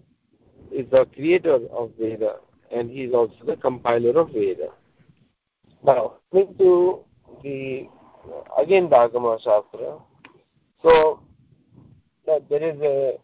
is 0.71 0.89
the 0.89 1.05
creator 1.13 1.59
of 1.71 1.91
Veda, 1.99 2.37
and 2.71 2.89
he 2.89 3.03
is 3.03 3.13
also 3.13 3.35
the 3.45 3.57
compiler 3.57 4.19
of 4.19 4.29
Veda. 4.31 4.69
Now, 5.83 6.13
coming 6.31 6.55
to 6.57 7.03
the 7.43 7.89
again 8.57 8.89
the 8.89 8.95
Agama 8.95 9.37
Shastra, 9.41 9.99
so 10.81 11.19
there 12.25 12.63
is 12.63 12.79
a 12.81 13.17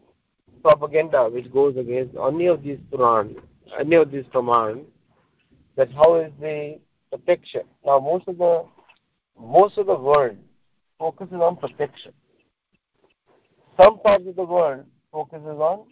propaganda 0.62 1.28
which 1.30 1.50
goes 1.52 1.76
against 1.78 2.14
any 2.16 2.46
of 2.46 2.62
these 2.62 2.78
Puran, 2.90 3.36
any 3.78 3.96
of 3.96 4.10
these 4.10 4.24
Praman, 4.24 4.84
that 5.76 5.90
how 5.92 6.16
is 6.16 6.30
the 6.38 6.78
Prataksha. 7.12 7.62
Now 7.84 7.98
most 7.98 8.28
of 8.28 8.36
the 8.36 8.66
most 9.40 9.78
of 9.78 9.86
the 9.86 9.94
world 9.94 10.36
focuses 10.98 11.34
on 11.34 11.56
Prataksha. 11.56 12.12
Some 13.76 13.98
parts 14.00 14.24
of 14.26 14.36
the 14.36 14.44
world 14.44 14.84
focuses 15.12 15.46
on 15.46 15.86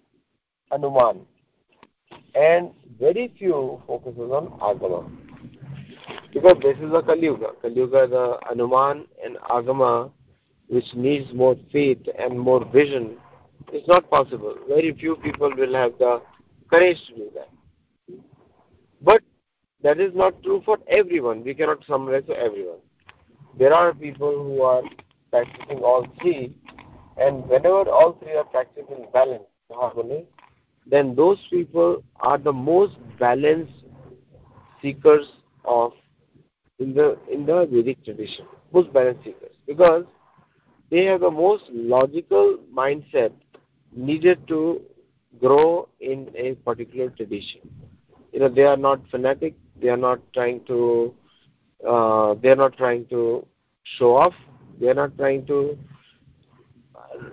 Anuman. 0.73 1.21
And 2.35 2.71
very 3.01 3.33
few 3.39 3.83
focuses 3.87 4.31
on 4.31 4.49
Agama. 4.61 5.11
Because 6.33 6.57
this 6.63 6.77
is 6.79 6.93
a 6.93 7.03
Kali 7.03 7.23
Yuga. 7.23 7.49
Kali 7.63 7.75
Yuga, 7.75 8.07
the 8.07 8.39
Anuman 8.53 9.07
and 9.25 9.37
Agama, 9.51 10.11
which 10.69 10.85
needs 10.95 11.33
more 11.33 11.57
faith 11.73 11.99
and 12.19 12.39
more 12.39 12.65
vision, 12.67 13.17
is 13.73 13.87
not 13.89 14.09
possible. 14.11 14.55
Very 14.69 14.95
few 14.95 15.17
people 15.17 15.51
will 15.57 15.75
have 15.75 15.93
the 15.99 16.23
courage 16.71 16.99
to 17.09 17.15
do 17.15 17.31
that. 17.35 17.49
But 19.03 19.23
that 19.83 20.01
is 20.01 20.15
not 20.15 20.43
true 20.43 20.63
for 20.65 20.79
everyone. 20.89 21.45
We 21.45 21.55
cannot 21.55 21.85
summarize 21.87 22.25
for 22.27 22.35
everyone. 22.37 22.79
There 23.59 23.73
are 23.73 23.95
people 23.95 24.45
who 24.45 24.63
are 24.63 24.83
practicing 25.31 25.79
all 25.79 26.07
three, 26.21 26.53
and 27.19 27.47
whenever 27.49 27.89
all 27.91 28.17
three 28.23 28.35
are 28.35 28.45
practiced 28.45 28.89
in 28.91 29.07
balance, 29.13 29.43
harmony, 29.71 30.25
then 30.87 31.15
those 31.15 31.39
people 31.51 32.03
are 32.21 32.39
the 32.39 32.53
most 32.53 32.97
balanced 33.19 33.85
seekers 34.81 35.27
of 35.65 35.93
in 36.79 36.95
the 36.95 37.19
in 37.31 37.45
the 37.45 37.67
Vedic 37.71 38.05
tradition, 38.05 38.47
most 38.73 38.93
balanced 38.93 39.25
seekers, 39.25 39.55
because 39.67 40.05
they 40.91 41.05
have 41.05 41.21
the 41.21 41.31
most 41.31 41.65
logical 41.71 42.59
mindset 42.73 43.33
needed 43.95 44.47
to 44.49 44.81
grow 45.41 45.89
in 46.01 46.31
a 46.35 46.55
particular 46.55 47.11
tradition. 47.11 47.61
You 48.33 48.41
know, 48.41 48.49
they 48.49 48.63
are 48.63 48.77
not 48.77 49.01
fanatic. 49.11 49.55
They 49.81 49.89
are 49.89 49.97
not 49.97 50.21
trying 50.33 50.65
to. 50.67 51.15
Uh, 51.87 52.35
they 52.43 52.49
are 52.49 52.57
not 52.57 52.77
trying 52.77 53.07
to 53.07 53.47
show 53.83 54.17
off. 54.17 54.35
They 54.81 54.89
are 54.89 54.95
not 54.95 55.17
trying 55.17 55.47
to 55.47 55.79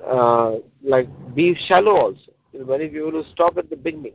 uh, 0.08 0.56
like 0.84 1.08
be 1.34 1.56
shallow 1.68 1.96
also 1.96 2.32
many 2.64 2.88
people 2.88 3.26
stop 3.34 3.58
at 3.58 3.70
the 3.70 3.76
beginning. 3.76 4.14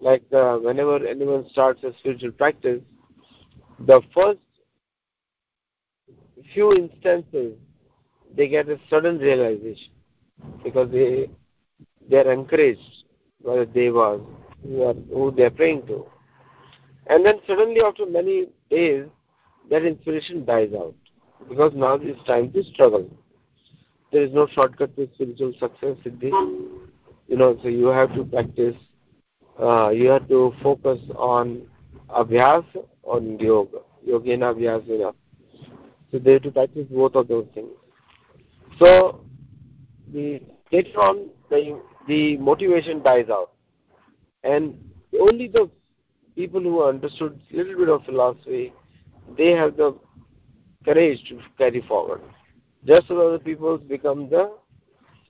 Like 0.00 0.24
uh, 0.32 0.58
whenever 0.58 1.06
anyone 1.06 1.48
starts 1.50 1.82
a 1.84 1.92
spiritual 1.98 2.32
practice, 2.32 2.80
the 3.86 4.02
first 4.14 4.40
few 6.52 6.72
instances 6.72 7.54
they 8.36 8.48
get 8.48 8.68
a 8.68 8.78
sudden 8.90 9.18
realization 9.18 9.92
because 10.62 10.90
they 10.90 11.30
they 12.10 12.18
are 12.18 12.32
encouraged 12.32 13.04
by 13.44 13.56
the 13.56 13.66
devas 13.66 14.20
who 14.62 14.82
are 14.82 14.94
who 14.94 15.30
they 15.30 15.44
are 15.44 15.50
praying 15.50 15.86
to, 15.86 16.06
and 17.06 17.24
then 17.24 17.40
suddenly 17.46 17.80
after 17.80 18.04
many 18.04 18.48
days 18.68 19.06
that 19.70 19.84
inspiration 19.84 20.44
dies 20.44 20.70
out 20.76 20.94
because 21.48 21.72
now 21.74 21.94
it's 21.94 22.22
time 22.24 22.52
to 22.52 22.62
struggle. 22.64 23.08
There 24.14 24.22
is 24.22 24.32
no 24.32 24.46
shortcut 24.46 24.94
to 24.94 25.08
spiritual 25.12 25.54
success, 25.58 25.96
Siddhi 26.06 26.30
you 27.26 27.36
know, 27.36 27.58
so 27.60 27.66
you 27.66 27.86
have 27.86 28.14
to 28.14 28.22
practice, 28.24 28.76
uh, 29.60 29.88
you 29.88 30.08
have 30.08 30.28
to 30.28 30.54
focus 30.62 31.00
on 31.16 31.62
abhyas 32.10 32.64
on 33.02 33.36
yoga, 33.40 33.78
yogena 34.08 34.54
abhyasena. 34.54 35.12
So 36.12 36.20
they 36.20 36.34
have 36.34 36.42
to 36.42 36.52
practice 36.52 36.86
both 36.88 37.16
of 37.16 37.26
those 37.26 37.48
things. 37.54 37.70
So 38.78 39.24
the 40.12 40.40
later 40.70 41.00
on 41.00 41.30
the 41.50 41.82
the 42.06 42.36
motivation 42.36 43.02
dies 43.02 43.28
out, 43.28 43.50
and 44.44 44.78
only 45.20 45.48
the 45.48 45.68
people 46.36 46.60
who 46.60 46.84
understood 46.84 47.40
a 47.52 47.56
little 47.56 47.76
bit 47.76 47.88
of 47.88 48.04
philosophy, 48.04 48.72
they 49.36 49.50
have 49.50 49.76
the 49.76 49.98
courage 50.84 51.18
to 51.30 51.40
carry 51.58 51.80
forward. 51.88 52.20
Just 52.86 53.08
so 53.08 53.18
other 53.26 53.38
people 53.38 53.78
become 53.78 54.28
the 54.28 54.52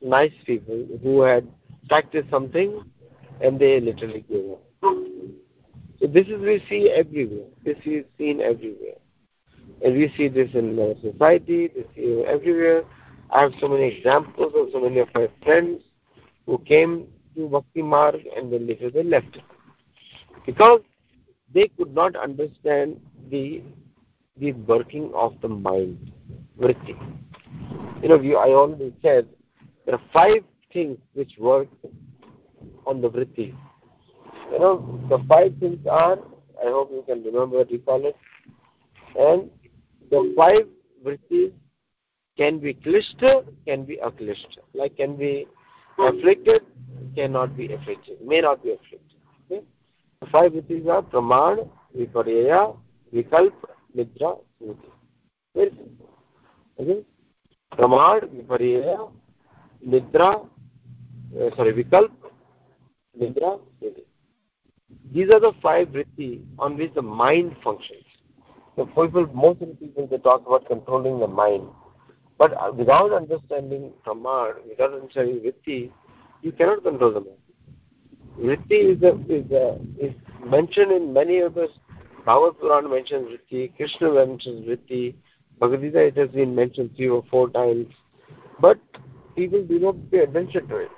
nice 0.02 0.32
people 0.44 0.86
who 1.02 1.22
had 1.22 1.46
practiced 1.88 2.30
something 2.30 2.82
and 3.40 3.58
they 3.58 3.80
literally 3.80 4.24
gave 4.28 4.50
up. 4.52 4.62
So 6.00 6.06
this 6.08 6.26
is 6.26 6.40
we 6.40 6.62
see 6.68 6.90
everywhere. 6.90 7.46
This 7.64 7.76
is 7.84 8.04
seen 8.18 8.40
everywhere. 8.40 8.98
And 9.84 9.94
we 9.94 10.12
see 10.16 10.28
this 10.28 10.50
in 10.54 10.78
our 10.78 10.94
society, 11.00 11.68
this 11.68 11.86
is 11.96 12.24
everywhere. 12.26 12.84
I 13.30 13.42
have 13.42 13.52
so 13.60 13.68
many 13.68 13.96
examples 13.96 14.52
of 14.56 14.68
so 14.72 14.80
many 14.80 14.98
of 14.98 15.08
my 15.14 15.28
friends 15.42 15.82
who 16.46 16.58
came 16.58 17.06
to 17.36 17.48
Bhakti 17.48 17.82
Marg 17.82 18.20
and 18.36 18.52
then 18.52 18.66
later 18.66 18.90
they 18.90 19.02
left. 19.02 19.38
Because 20.46 20.80
they 21.52 21.68
could 21.68 21.94
not 21.94 22.16
understand 22.16 23.00
the 23.30 23.62
the 24.36 24.52
working 24.52 25.12
of 25.14 25.32
the 25.42 25.48
mind, 25.48 26.10
vritti. 26.60 26.96
You 28.02 28.08
know, 28.08 28.38
I 28.38 28.48
already 28.50 28.94
said 29.02 29.28
there 29.86 29.94
are 29.94 30.02
five 30.12 30.44
things 30.72 30.98
which 31.14 31.32
work 31.38 31.68
on 32.86 33.00
the 33.00 33.08
vritti. 33.08 33.54
You 34.52 34.58
know, 34.58 35.00
the 35.08 35.24
five 35.28 35.54
things 35.58 35.86
are, 35.90 36.18
I 36.62 36.68
hope 36.68 36.90
you 36.90 37.02
can 37.06 37.22
remember, 37.24 37.64
recall 37.70 38.04
it, 38.06 38.16
and 39.18 39.50
the 40.10 40.34
five 40.36 40.66
vrittis 41.04 41.52
can 42.36 42.58
be 42.58 42.74
klishta, 42.74 43.44
can 43.66 43.84
be 43.84 43.98
aklishta. 44.04 44.58
Like 44.74 44.96
can 44.96 45.16
be 45.16 45.46
afflicted, 45.98 46.62
cannot 47.14 47.56
be 47.56 47.72
afflicted, 47.72 48.20
may 48.24 48.40
not 48.40 48.62
be 48.62 48.72
afflicted. 48.72 49.18
Okay? 49.50 49.62
The 50.20 50.26
five 50.26 50.52
vrittis 50.52 50.88
are 50.88 51.02
praman, 51.02 51.68
viparya, 51.96 52.76
vikalp, 53.14 53.52
nidra, 53.96 54.38
smriti. 54.60 54.90
Very 55.54 55.70
simple. 55.70 56.10
Okay? 56.80 57.04
Viparya, 57.78 59.10
nidra, 59.86 60.48
uh, 61.36 61.56
sorry, 61.56 61.72
Vikalp, 61.72 62.10
Nidra, 63.20 63.60
These 65.12 65.30
are 65.30 65.40
the 65.40 65.52
five 65.62 65.88
vritti 65.88 66.42
on 66.58 66.76
which 66.76 66.94
the 66.94 67.02
mind 67.02 67.56
functions. 67.62 68.04
So 68.76 68.86
people, 68.86 69.26
most 69.32 69.62
of 69.62 69.68
the 69.68 69.74
people, 69.74 70.06
they 70.08 70.18
talk 70.18 70.46
about 70.46 70.66
controlling 70.66 71.20
the 71.20 71.28
mind. 71.28 71.68
But 72.38 72.54
uh, 72.54 72.72
without 72.72 73.12
understanding 73.12 73.92
Brahman, 74.04 74.54
without 74.68 74.92
understanding 74.92 75.40
vritti, 75.40 75.90
you 76.42 76.52
cannot 76.52 76.82
control 76.82 77.12
the 77.12 77.20
mind. 77.20 77.38
Vritti 78.40 78.96
is, 78.96 79.02
a, 79.02 79.14
is, 79.32 79.50
a, 79.52 79.78
is 80.04 80.12
mentioned 80.44 80.90
in 80.90 81.12
many 81.12 81.38
of 81.38 81.54
the 81.54 81.68
Bhagavad 82.26 82.58
Puran 82.58 82.90
mentions 82.90 83.28
vritti, 83.28 83.76
Krishna 83.76 84.12
mentions 84.12 84.66
vritti, 84.66 85.14
Bhagavad 85.60 85.94
it 85.94 86.16
has 86.16 86.30
been 86.30 86.54
mentioned 86.54 86.90
three 86.96 87.08
or 87.08 87.24
four 87.30 87.48
times. 87.50 87.86
But 88.60 88.78
people 89.36 89.64
do 89.64 89.78
not 89.78 89.96
pay 90.10 90.18
attention 90.20 90.68
to 90.68 90.76
it 90.76 90.90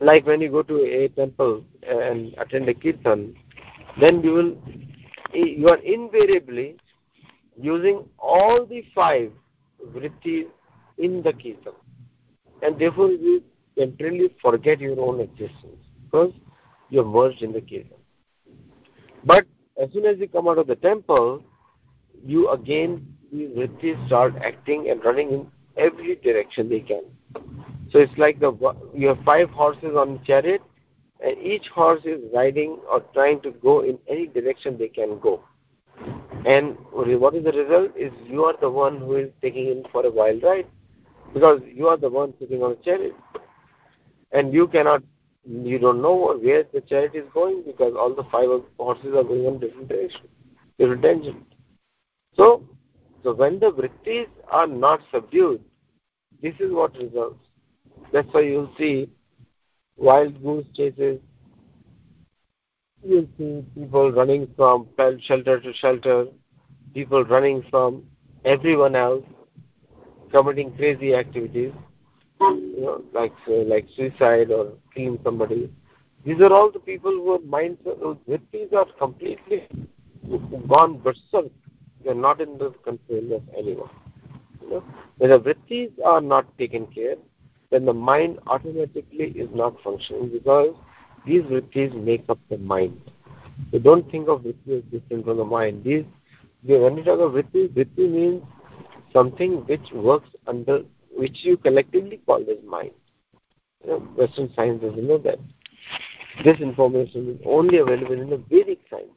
like 0.00 0.26
when 0.26 0.40
you 0.40 0.50
go 0.50 0.62
to 0.62 0.82
a 0.84 1.08
temple 1.08 1.64
uh, 1.88 1.98
and 1.98 2.34
attend 2.38 2.68
a 2.68 2.74
kirtan, 2.74 3.36
then 4.00 4.22
you 4.22 4.32
will 4.32 4.58
you 5.32 5.68
are 5.68 5.78
invariably 5.78 6.76
using 7.56 8.04
all 8.18 8.66
the 8.66 8.82
five 8.94 9.30
vrittis 9.94 10.46
in 10.98 11.22
the 11.22 11.32
kirtan. 11.32 11.74
And 12.62 12.78
therefore 12.78 13.10
you 13.10 13.42
temporarily 13.78 14.34
forget 14.42 14.80
your 14.80 14.98
own 15.00 15.20
existence 15.20 15.84
because 16.04 16.32
you 16.88 17.00
are 17.00 17.04
merged 17.04 17.42
in 17.42 17.52
the 17.52 17.60
kirtan. 17.60 17.98
But 19.24 19.46
as 19.80 19.92
soon 19.92 20.06
as 20.06 20.18
you 20.18 20.28
come 20.28 20.48
out 20.48 20.58
of 20.58 20.66
the 20.66 20.76
temple, 20.76 21.44
you 22.24 22.50
again, 22.50 23.06
the 23.32 23.46
vrittis 23.46 24.06
start 24.06 24.34
acting 24.44 24.90
and 24.90 25.04
running 25.04 25.30
in 25.30 25.46
every 25.76 26.16
direction 26.16 26.68
they 26.68 26.80
can. 26.80 27.02
So 27.90 27.98
it's 27.98 28.16
like 28.18 28.38
the 28.40 28.52
you 28.94 29.08
have 29.08 29.18
five 29.24 29.50
horses 29.50 29.96
on 29.96 30.20
a 30.22 30.26
chariot, 30.26 30.62
and 31.24 31.36
each 31.38 31.68
horse 31.68 32.00
is 32.04 32.20
riding 32.34 32.78
or 32.90 33.00
trying 33.12 33.40
to 33.42 33.50
go 33.50 33.80
in 33.80 33.98
any 34.08 34.26
direction 34.26 34.78
they 34.78 34.88
can 34.88 35.18
go. 35.18 35.44
And 36.46 36.76
what 36.92 37.34
is 37.34 37.44
the 37.44 37.52
result? 37.52 37.96
Is 37.96 38.12
you 38.26 38.44
are 38.44 38.56
the 38.60 38.70
one 38.70 38.98
who 38.98 39.16
is 39.16 39.30
taking 39.42 39.66
in 39.68 39.84
for 39.92 40.06
a 40.06 40.10
wild 40.10 40.42
ride 40.42 40.66
because 41.34 41.60
you 41.66 41.88
are 41.88 41.96
the 41.96 42.08
one 42.08 42.34
sitting 42.38 42.62
on 42.62 42.72
a 42.72 42.76
chariot, 42.76 43.14
and 44.32 44.52
you 44.52 44.66
cannot, 44.66 45.02
you 45.44 45.78
don't 45.78 46.00
know 46.00 46.38
where 46.40 46.64
the 46.72 46.80
chariot 46.80 47.14
is 47.14 47.24
going 47.34 47.62
because 47.66 47.94
all 47.96 48.14
the 48.14 48.24
five 48.24 48.48
horses 48.78 49.14
are 49.14 49.24
going 49.24 49.44
in 49.44 49.60
different 49.60 49.88
directions, 49.88 50.28
different 50.78 51.02
tangents. 51.02 51.49
So, 52.40 52.64
so 53.22 53.34
when 53.34 53.58
the 53.58 53.70
vrittis 53.70 54.26
are 54.50 54.66
not 54.66 55.00
subdued, 55.12 55.62
this 56.40 56.54
is 56.58 56.72
what 56.72 56.96
results. 56.96 57.44
That's 58.14 58.28
why 58.30 58.40
you'll 58.40 58.72
see 58.78 59.10
wild 59.98 60.42
goose 60.42 60.64
chases. 60.74 61.20
You'll 63.04 63.28
see 63.36 63.62
people 63.74 64.10
running 64.10 64.48
from 64.56 64.88
shelter 65.20 65.60
to 65.60 65.74
shelter, 65.74 66.28
people 66.94 67.26
running 67.26 67.62
from 67.68 68.04
everyone 68.46 68.96
else, 68.96 69.24
committing 70.32 70.74
crazy 70.76 71.14
activities, 71.14 71.74
you 72.40 72.74
know, 72.78 73.04
like 73.12 73.34
like 73.46 73.86
suicide 73.94 74.50
or 74.50 74.72
killing 74.94 75.18
somebody. 75.22 75.70
These 76.24 76.40
are 76.40 76.54
all 76.54 76.72
the 76.72 76.80
people 76.80 77.12
who 77.12 77.32
are 77.32 77.40
minds, 77.40 77.82
vrittis 77.84 78.72
are 78.72 78.86
completely 78.98 79.68
gone 80.68 81.00
berserk. 81.00 81.52
They're 82.04 82.14
not 82.14 82.40
in 82.40 82.58
the 82.58 82.70
control 82.84 83.34
of 83.34 83.42
anyone. 83.56 83.90
You 84.62 84.70
know? 84.70 84.84
When 85.18 85.30
the 85.30 85.40
vrittis 85.40 85.92
are 86.04 86.20
not 86.20 86.46
taken 86.58 86.86
care, 86.86 87.16
then 87.70 87.84
the 87.84 87.94
mind 87.94 88.38
automatically 88.46 89.32
is 89.36 89.48
not 89.52 89.80
functioning 89.82 90.30
because 90.30 90.74
these 91.26 91.42
vrittis 91.42 91.94
make 91.94 92.24
up 92.28 92.38
the 92.48 92.58
mind. 92.58 93.00
So 93.70 93.78
don't 93.78 94.10
think 94.10 94.28
of 94.28 94.40
vritti 94.42 94.78
as 94.78 94.84
different 94.90 95.26
from 95.26 95.36
the 95.36 95.44
mind. 95.44 95.84
These, 95.84 96.04
when 96.62 96.96
you 96.96 97.04
talk 97.04 97.20
of 97.20 97.32
vritti, 97.32 97.68
vritti 97.68 98.10
means 98.10 98.42
something 99.12 99.66
which 99.66 99.92
works 99.92 100.30
under, 100.46 100.82
which 101.14 101.38
you 101.42 101.56
collectively 101.56 102.20
call 102.26 102.40
as 102.42 102.64
mind. 102.66 102.92
You 103.84 103.90
know, 103.90 103.98
Western 104.16 104.52
science 104.54 104.82
doesn't 104.82 105.06
know 105.06 105.18
that. 105.18 105.38
This 106.44 106.58
information 106.60 107.28
is 107.28 107.40
only 107.44 107.78
available 107.78 108.20
in 108.20 108.30
the 108.30 108.42
Vedic 108.48 108.78
science 108.88 109.10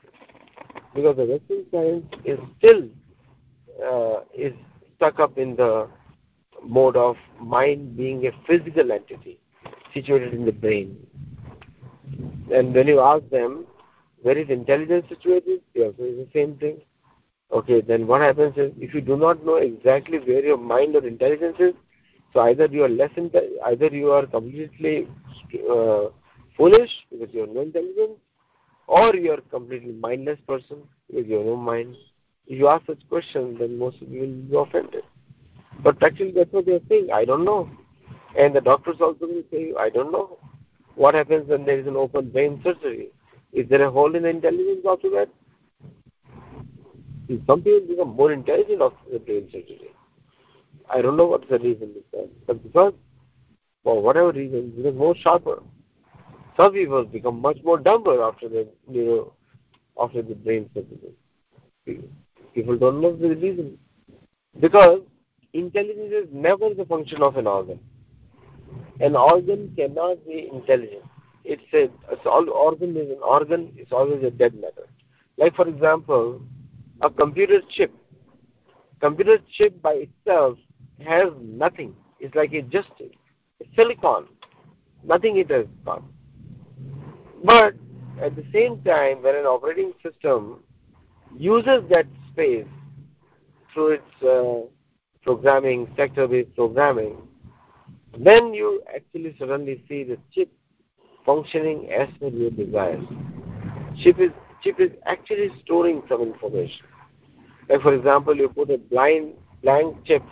because 0.95 1.17
the 1.17 1.25
Western 1.25 1.65
science 1.71 2.06
is 2.25 2.39
still 2.58 2.88
uh, 3.86 4.21
is 4.36 4.53
stuck 4.95 5.19
up 5.19 5.38
in 5.38 5.56
the 5.56 5.89
mode 6.63 6.95
of 6.95 7.15
mind 7.39 7.97
being 7.97 8.25
a 8.27 8.32
physical 8.47 8.91
entity 8.91 9.39
situated 9.93 10.34
in 10.34 10.45
the 10.45 10.51
brain. 10.51 10.97
And 12.53 12.73
when 12.73 12.88
you 12.88 12.99
ask 12.99 13.27
them, 13.29 13.65
where 14.21 14.38
is 14.38 14.49
intelligence 14.49 15.06
situated? 15.10 15.62
They 15.73 15.82
say 15.82 15.93
the 15.97 16.27
same 16.34 16.56
thing. 16.58 16.77
Okay, 17.51 17.82
then 17.82 18.08
what 18.08 18.21
happens 18.21 18.58
is 18.58 18.71
if 18.79 18.93
you 18.93 19.01
do 19.01 19.15
not 19.15 19.45
know 19.45 19.56
exactly 19.58 20.19
where 20.19 20.43
your 20.43 20.58
mind 20.58 20.95
or 20.95 21.06
intelligence 21.06 21.58
is, 21.60 21.73
so 22.34 22.39
either 22.41 22.65
you 22.65 22.84
are 22.84 22.89
less 22.89 23.12
inte- 23.12 23.51
either 23.65 23.88
you 23.88 24.12
are 24.12 24.25
completely 24.25 25.08
uh, 25.69 26.06
foolish 26.58 26.89
because 27.12 27.29
you 27.34 27.41
have 27.41 27.49
no 27.49 27.62
intelligence, 27.62 28.17
or 28.87 29.15
you 29.15 29.31
are 29.31 29.41
completely 29.41 29.93
mindless 29.93 30.39
person 30.47 30.77
with 31.11 31.27
your 31.27 31.43
no 31.43 31.55
mind. 31.55 31.95
If 32.47 32.59
you 32.59 32.67
ask 32.67 32.85
such 32.85 33.07
questions, 33.09 33.59
then 33.59 33.77
most 33.77 34.01
of 34.01 34.09
you 34.09 34.21
will 34.21 34.65
be 34.65 34.69
offended. 34.69 35.03
But 35.81 36.01
actually, 36.03 36.31
that's 36.31 36.51
what 36.51 36.65
they're 36.65 36.79
saying. 36.89 37.09
I 37.13 37.25
don't 37.25 37.45
know. 37.45 37.69
And 38.37 38.55
the 38.55 38.61
doctors 38.61 38.97
also 38.99 39.25
will 39.27 39.43
say, 39.51 39.73
I 39.79 39.89
don't 39.89 40.11
know. 40.11 40.37
What 40.95 41.15
happens 41.15 41.47
when 41.47 41.65
there 41.65 41.79
is 41.79 41.87
an 41.87 41.95
open 41.95 42.29
brain 42.29 42.61
surgery? 42.63 43.09
Is 43.51 43.69
there 43.69 43.83
a 43.83 43.91
hole 43.91 44.15
in 44.15 44.23
the 44.23 44.29
intelligence 44.29 44.85
after 44.87 45.09
that? 45.11 45.29
Some 47.47 47.61
people 47.61 47.81
become 47.87 48.15
more 48.15 48.31
intelligent 48.31 48.81
after 48.81 49.11
the 49.11 49.19
brain 49.19 49.47
surgery. 49.51 49.91
I 50.89 51.01
don't 51.01 51.17
know 51.17 51.25
what 51.25 51.47
the 51.49 51.59
reason. 51.59 51.93
But 52.45 52.61
because, 52.63 52.93
for 53.83 54.01
whatever 54.01 54.31
reason, 54.31 54.71
become 54.75 54.97
more 54.97 55.15
sharper. 55.15 55.61
Some 56.55 56.73
people 56.73 57.03
become 57.05 57.41
much 57.41 57.57
more 57.63 57.79
dumber 57.79 58.23
after 58.23 58.47
the 58.47 58.67
you 58.89 59.05
know 59.05 59.33
after 59.99 60.21
the 60.21 60.35
brain 60.35 60.69
surgery. 60.73 62.03
People 62.53 62.77
don't 62.77 63.01
know 63.01 63.15
the 63.15 63.35
reason. 63.35 63.77
Because 64.59 65.01
intelligence 65.53 66.13
is 66.13 66.27
never 66.31 66.73
the 66.73 66.85
function 66.85 67.21
of 67.21 67.37
an 67.37 67.47
organ. 67.47 67.79
An 68.99 69.15
organ 69.15 69.73
cannot 69.75 70.25
be 70.27 70.49
intelligent. 70.53 71.03
It's 71.43 71.63
a 71.73 71.83
it's 72.11 72.25
all 72.25 72.49
organ 72.49 72.95
is 72.95 73.09
an 73.09 73.19
organ, 73.23 73.73
it's 73.75 73.91
always 73.91 74.23
a 74.23 74.31
dead 74.31 74.53
matter. 74.53 74.87
Like 75.37 75.55
for 75.55 75.67
example, 75.67 76.41
a 77.01 77.09
computer 77.09 77.61
chip. 77.69 77.93
Computer 79.01 79.39
chip 79.51 79.81
by 79.81 80.07
itself 80.07 80.57
has 81.05 81.29
nothing. 81.41 81.95
It's 82.19 82.35
like 82.35 82.53
a 82.53 82.61
just 82.61 82.89
silicon. 83.75 84.27
Nothing 85.03 85.37
it 85.37 85.49
has 85.49 85.65
got. 85.83 86.03
But 87.43 87.75
at 88.21 88.36
the 88.36 88.45
same 88.53 88.82
time, 88.84 89.21
when 89.21 89.36
an 89.36 89.45
operating 89.45 89.93
system 90.01 90.63
uses 91.38 91.84
that 91.89 92.06
space 92.32 92.65
through 93.73 93.99
its 93.99 94.23
uh, 94.23 94.67
programming, 95.23 95.91
sector-based 95.97 96.56
programming, 96.56 97.17
then 98.17 98.53
you 98.53 98.82
actually 98.93 99.36
suddenly 99.39 99.84
see 99.89 100.03
the 100.03 100.17
chip 100.32 100.51
functioning 101.25 101.89
as 101.91 102.08
per 102.19 102.27
your 102.27 102.51
desires. 102.51 103.03
Chip 104.01 104.19
is 104.19 104.32
chip 104.62 104.79
is 104.79 104.91
actually 105.06 105.49
storing 105.63 106.01
some 106.08 106.21
information. 106.21 106.86
Like 107.69 107.82
for 107.82 107.93
example, 107.93 108.36
you 108.36 108.49
put 108.49 108.69
a 108.69 108.77
blind 108.77 109.34
blank 109.62 110.06
chip 110.06 110.23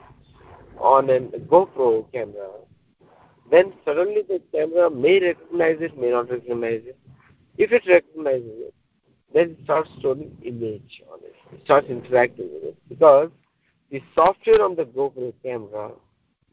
on 0.78 1.10
a 1.10 1.20
GoPro 1.20 2.12
camera, 2.12 2.50
then 3.52 3.74
suddenly 3.86 4.22
the 4.28 4.42
camera 4.54 4.90
may 4.90 5.20
recognize 5.20 5.78
it, 5.82 5.98
may 6.00 6.10
not 6.10 6.30
recognize 6.30 6.82
it. 6.86 6.98
If 7.58 7.72
it 7.74 7.84
recognizes 7.86 8.48
it, 8.48 8.74
then 9.34 9.52
it 9.52 9.58
starts 9.66 9.90
storing 10.00 10.36
image 10.44 11.04
on 11.12 11.20
it. 11.24 11.36
It 11.54 11.62
starts 11.66 11.88
interacting 11.90 12.50
with 12.54 12.64
it 12.64 12.78
because 12.88 13.30
the 13.92 14.02
software 14.16 14.64
on 14.64 14.76
the 14.76 14.86
GoPro 14.86 15.34
camera 15.44 15.92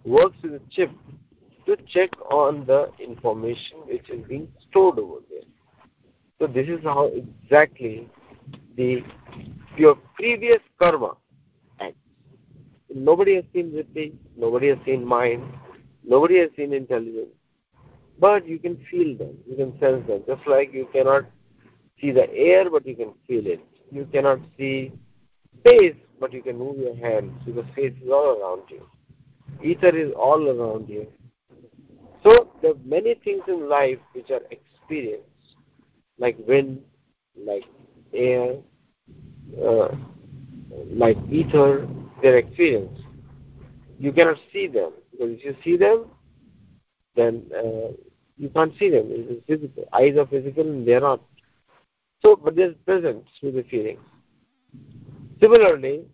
works 0.04 0.36
with 0.42 0.52
the 0.52 0.60
chip 0.70 0.90
to 1.66 1.76
check 1.86 2.10
on 2.32 2.66
the 2.66 2.90
information 2.98 3.78
which 3.86 4.10
is 4.10 4.26
being 4.26 4.48
stored 4.68 4.98
over 4.98 5.20
there. 5.30 5.42
So 6.40 6.46
this 6.46 6.68
is 6.68 6.82
how 6.82 7.10
exactly 7.14 8.08
the 8.76 9.04
your 9.76 9.96
previous 10.14 10.60
karma 10.78 11.16
acts. 11.78 11.96
Nobody 12.92 13.36
has 13.36 13.44
seen 13.52 13.70
Vritti, 13.70 14.14
nobody 14.36 14.68
has 14.68 14.78
seen 14.84 15.04
mind, 15.04 15.42
nobody 16.08 16.38
has 16.38 16.50
seen 16.56 16.72
intelligence. 16.72 17.34
But 18.18 18.48
you 18.48 18.58
can 18.58 18.84
feel 18.90 19.16
them, 19.16 19.36
you 19.48 19.56
can 19.56 19.78
sense 19.78 20.06
them. 20.06 20.24
Just 20.26 20.46
like 20.46 20.72
you 20.72 20.88
cannot 20.92 21.24
see 22.00 22.10
the 22.10 22.28
air, 22.34 22.68
but 22.68 22.86
you 22.86 22.96
can 22.96 23.12
feel 23.26 23.46
it. 23.46 23.60
You 23.92 24.08
cannot 24.12 24.40
see 24.56 24.92
space, 25.60 25.94
but 26.20 26.32
you 26.32 26.42
can 26.42 26.58
move 26.58 26.78
your 26.78 26.96
hands 26.96 27.32
because 27.46 27.64
space 27.72 27.92
is 28.02 28.10
all 28.10 28.40
around 28.40 28.62
you. 28.68 28.88
Ether 29.62 29.96
is 29.96 30.12
all 30.16 30.48
around 30.48 30.88
you. 30.88 31.06
So 32.22 32.50
there 32.60 32.72
are 32.72 32.84
many 32.84 33.14
things 33.14 33.42
in 33.46 33.68
life 33.68 33.98
which 34.12 34.30
are 34.30 34.42
experienced, 34.50 35.56
like 36.18 36.36
wind, 36.46 36.80
like 37.36 37.64
air, 38.12 38.56
uh, 39.62 39.88
like 40.90 41.16
ether, 41.30 41.88
they're 42.20 42.38
experienced. 42.38 43.02
You 43.98 44.12
cannot 44.12 44.36
see 44.52 44.66
them 44.66 44.92
because 45.18 45.38
if 45.38 45.44
you 45.44 45.56
see 45.64 45.76
them, 45.76 46.06
then 47.16 47.44
uh, 47.56 47.92
you 48.36 48.48
can't 48.54 48.72
see 48.78 48.90
them. 48.90 49.06
It 49.10 49.30
is 49.30 49.42
physical. 49.46 49.84
Eyes 49.92 50.16
are 50.16 50.26
physical 50.26 50.62
and 50.62 50.86
they 50.86 50.94
are 50.94 51.00
not. 51.00 51.20
So, 52.22 52.36
but 52.36 52.56
they're 52.56 52.72
present 52.86 53.24
through 53.38 53.52
the 53.52 53.62
feelings. 53.64 54.00
Similarly, 55.40 56.04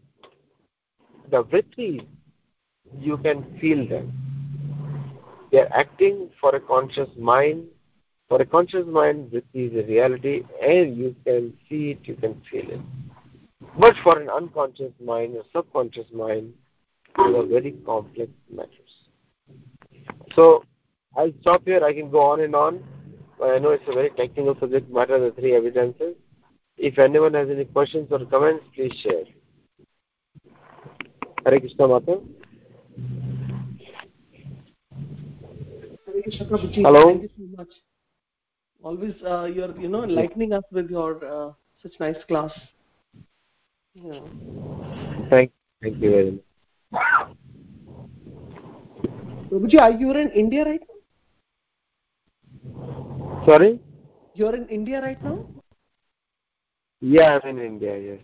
the 1.30 1.44
vrittis, 1.44 2.06
you 2.98 3.16
can 3.18 3.58
feel 3.60 3.86
them. 3.88 4.12
They 5.52 5.58
are 5.60 5.72
acting 5.74 6.30
for 6.40 6.54
a 6.54 6.60
conscious 6.60 7.08
mind 7.18 7.66
For 8.28 8.40
a 8.40 8.46
conscious 8.46 8.86
mind, 8.86 9.30
vritti 9.30 9.70
is 9.70 9.84
a 9.84 9.86
reality 9.86 10.42
and 10.62 10.96
you 10.96 11.14
can 11.24 11.52
see 11.68 11.90
it, 11.90 11.98
you 12.04 12.14
can 12.14 12.40
feel 12.50 12.68
it. 12.70 12.80
But 13.78 13.94
for 14.02 14.18
an 14.18 14.30
unconscious 14.30 14.92
mind 15.04 15.36
or 15.36 15.44
subconscious 15.52 16.10
mind, 16.12 16.54
these 17.16 17.36
are 17.36 17.46
very 17.46 17.72
complex 17.84 18.30
matters. 18.52 18.70
So 20.34 20.64
I'll 21.16 21.32
stop 21.40 21.62
here. 21.64 21.84
I 21.84 21.92
can 21.92 22.10
go 22.10 22.20
on 22.20 22.40
and 22.40 22.54
on. 22.54 22.82
But 23.38 23.50
I 23.50 23.58
know 23.58 23.70
it's 23.70 23.84
a 23.88 23.92
very 23.92 24.10
technical 24.10 24.56
subject 24.58 24.90
matter, 24.90 25.18
the 25.18 25.32
three 25.32 25.54
evidences. 25.54 26.14
If 26.76 26.98
anyone 26.98 27.34
has 27.34 27.48
any 27.50 27.64
questions 27.64 28.08
or 28.10 28.24
comments, 28.26 28.64
please 28.74 28.92
share. 29.02 29.24
Hare 31.44 31.60
Krishna 31.60 31.88
Mata. 31.88 32.20
Hare 36.06 36.22
Krishna 36.22 36.46
Prabhuji. 36.46 36.82
Hello. 36.82 37.06
Thank 37.06 37.22
you 37.22 37.28
so 37.36 37.56
much. 37.56 37.68
Always, 38.82 39.14
uh, 39.26 39.44
you're 39.44 39.78
you 39.80 39.88
know 39.88 40.04
enlightening 40.04 40.52
us 40.52 40.64
with 40.70 40.90
your 40.90 41.24
uh, 41.24 41.52
such 41.82 41.92
nice 42.00 42.22
class. 42.28 42.52
Yeah. 43.94 44.20
Thank, 45.30 45.52
thank 45.80 46.02
you 46.02 46.10
very 46.10 46.30
much. 46.32 46.40
Prabhuji, 49.54 49.80
are 49.80 49.92
you 49.92 50.10
in 50.10 50.30
India 50.32 50.64
right 50.64 50.80
now? 52.66 53.44
Sorry? 53.46 53.80
You're 54.34 54.56
in 54.56 54.66
India 54.66 55.00
right 55.00 55.22
now? 55.22 55.38
Yeah, 57.00 57.38
I'm 57.40 57.48
in 57.50 57.64
India, 57.64 57.96
yes. 57.96 58.18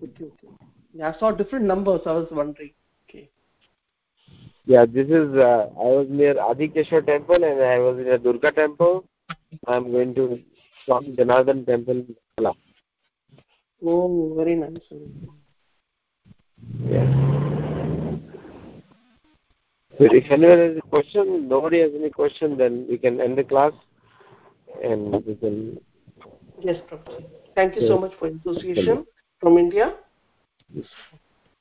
Okay, 0.00 0.26
okay. 0.26 0.48
Yeah, 0.94 1.12
I 1.12 1.18
saw 1.18 1.32
different 1.32 1.64
numbers. 1.64 2.02
I 2.06 2.12
was 2.12 2.28
wondering. 2.30 2.70
Okay. 3.10 3.28
Yeah, 4.66 4.86
this 4.86 5.08
is, 5.08 5.34
uh, 5.34 5.70
I 5.76 5.88
was 5.98 6.06
near 6.08 6.34
Adikeshwar 6.34 7.04
temple 7.04 7.42
and 7.42 7.60
I 7.60 7.78
was 7.78 7.98
in 7.98 8.06
a 8.06 8.18
Durga 8.18 8.52
temple. 8.52 9.08
I'm 9.66 9.90
going 9.90 10.14
to 10.14 10.38
Swami 10.84 11.16
Janardhan 11.16 11.66
temple 11.66 11.96
in 11.96 12.14
Kerala. 12.38 12.54
Oh, 13.84 14.34
very 14.36 14.54
nice. 14.54 14.78
very 14.88 15.00
nice. 15.00 15.32
Yeah. 16.88 17.35
If 19.98 20.30
anyone 20.30 20.58
has 20.58 20.76
a 20.76 20.88
question, 20.88 21.48
nobody 21.48 21.80
has 21.80 21.90
any 21.94 22.10
question, 22.10 22.56
then 22.56 22.86
we 22.88 22.98
can 22.98 23.20
end 23.20 23.38
the 23.38 23.44
class 23.44 23.72
and 24.82 25.24
we 25.24 25.34
can. 25.36 25.80
Yes, 26.62 26.76
Prabhuji. 26.90 27.24
Thank 27.54 27.76
you 27.76 27.88
so 27.88 27.98
much 27.98 28.12
for 28.18 28.28
association 28.28 29.06
from 29.40 29.56
India. 29.56 29.94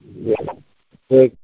Yeah. 0.03 0.35
So 1.09 1.29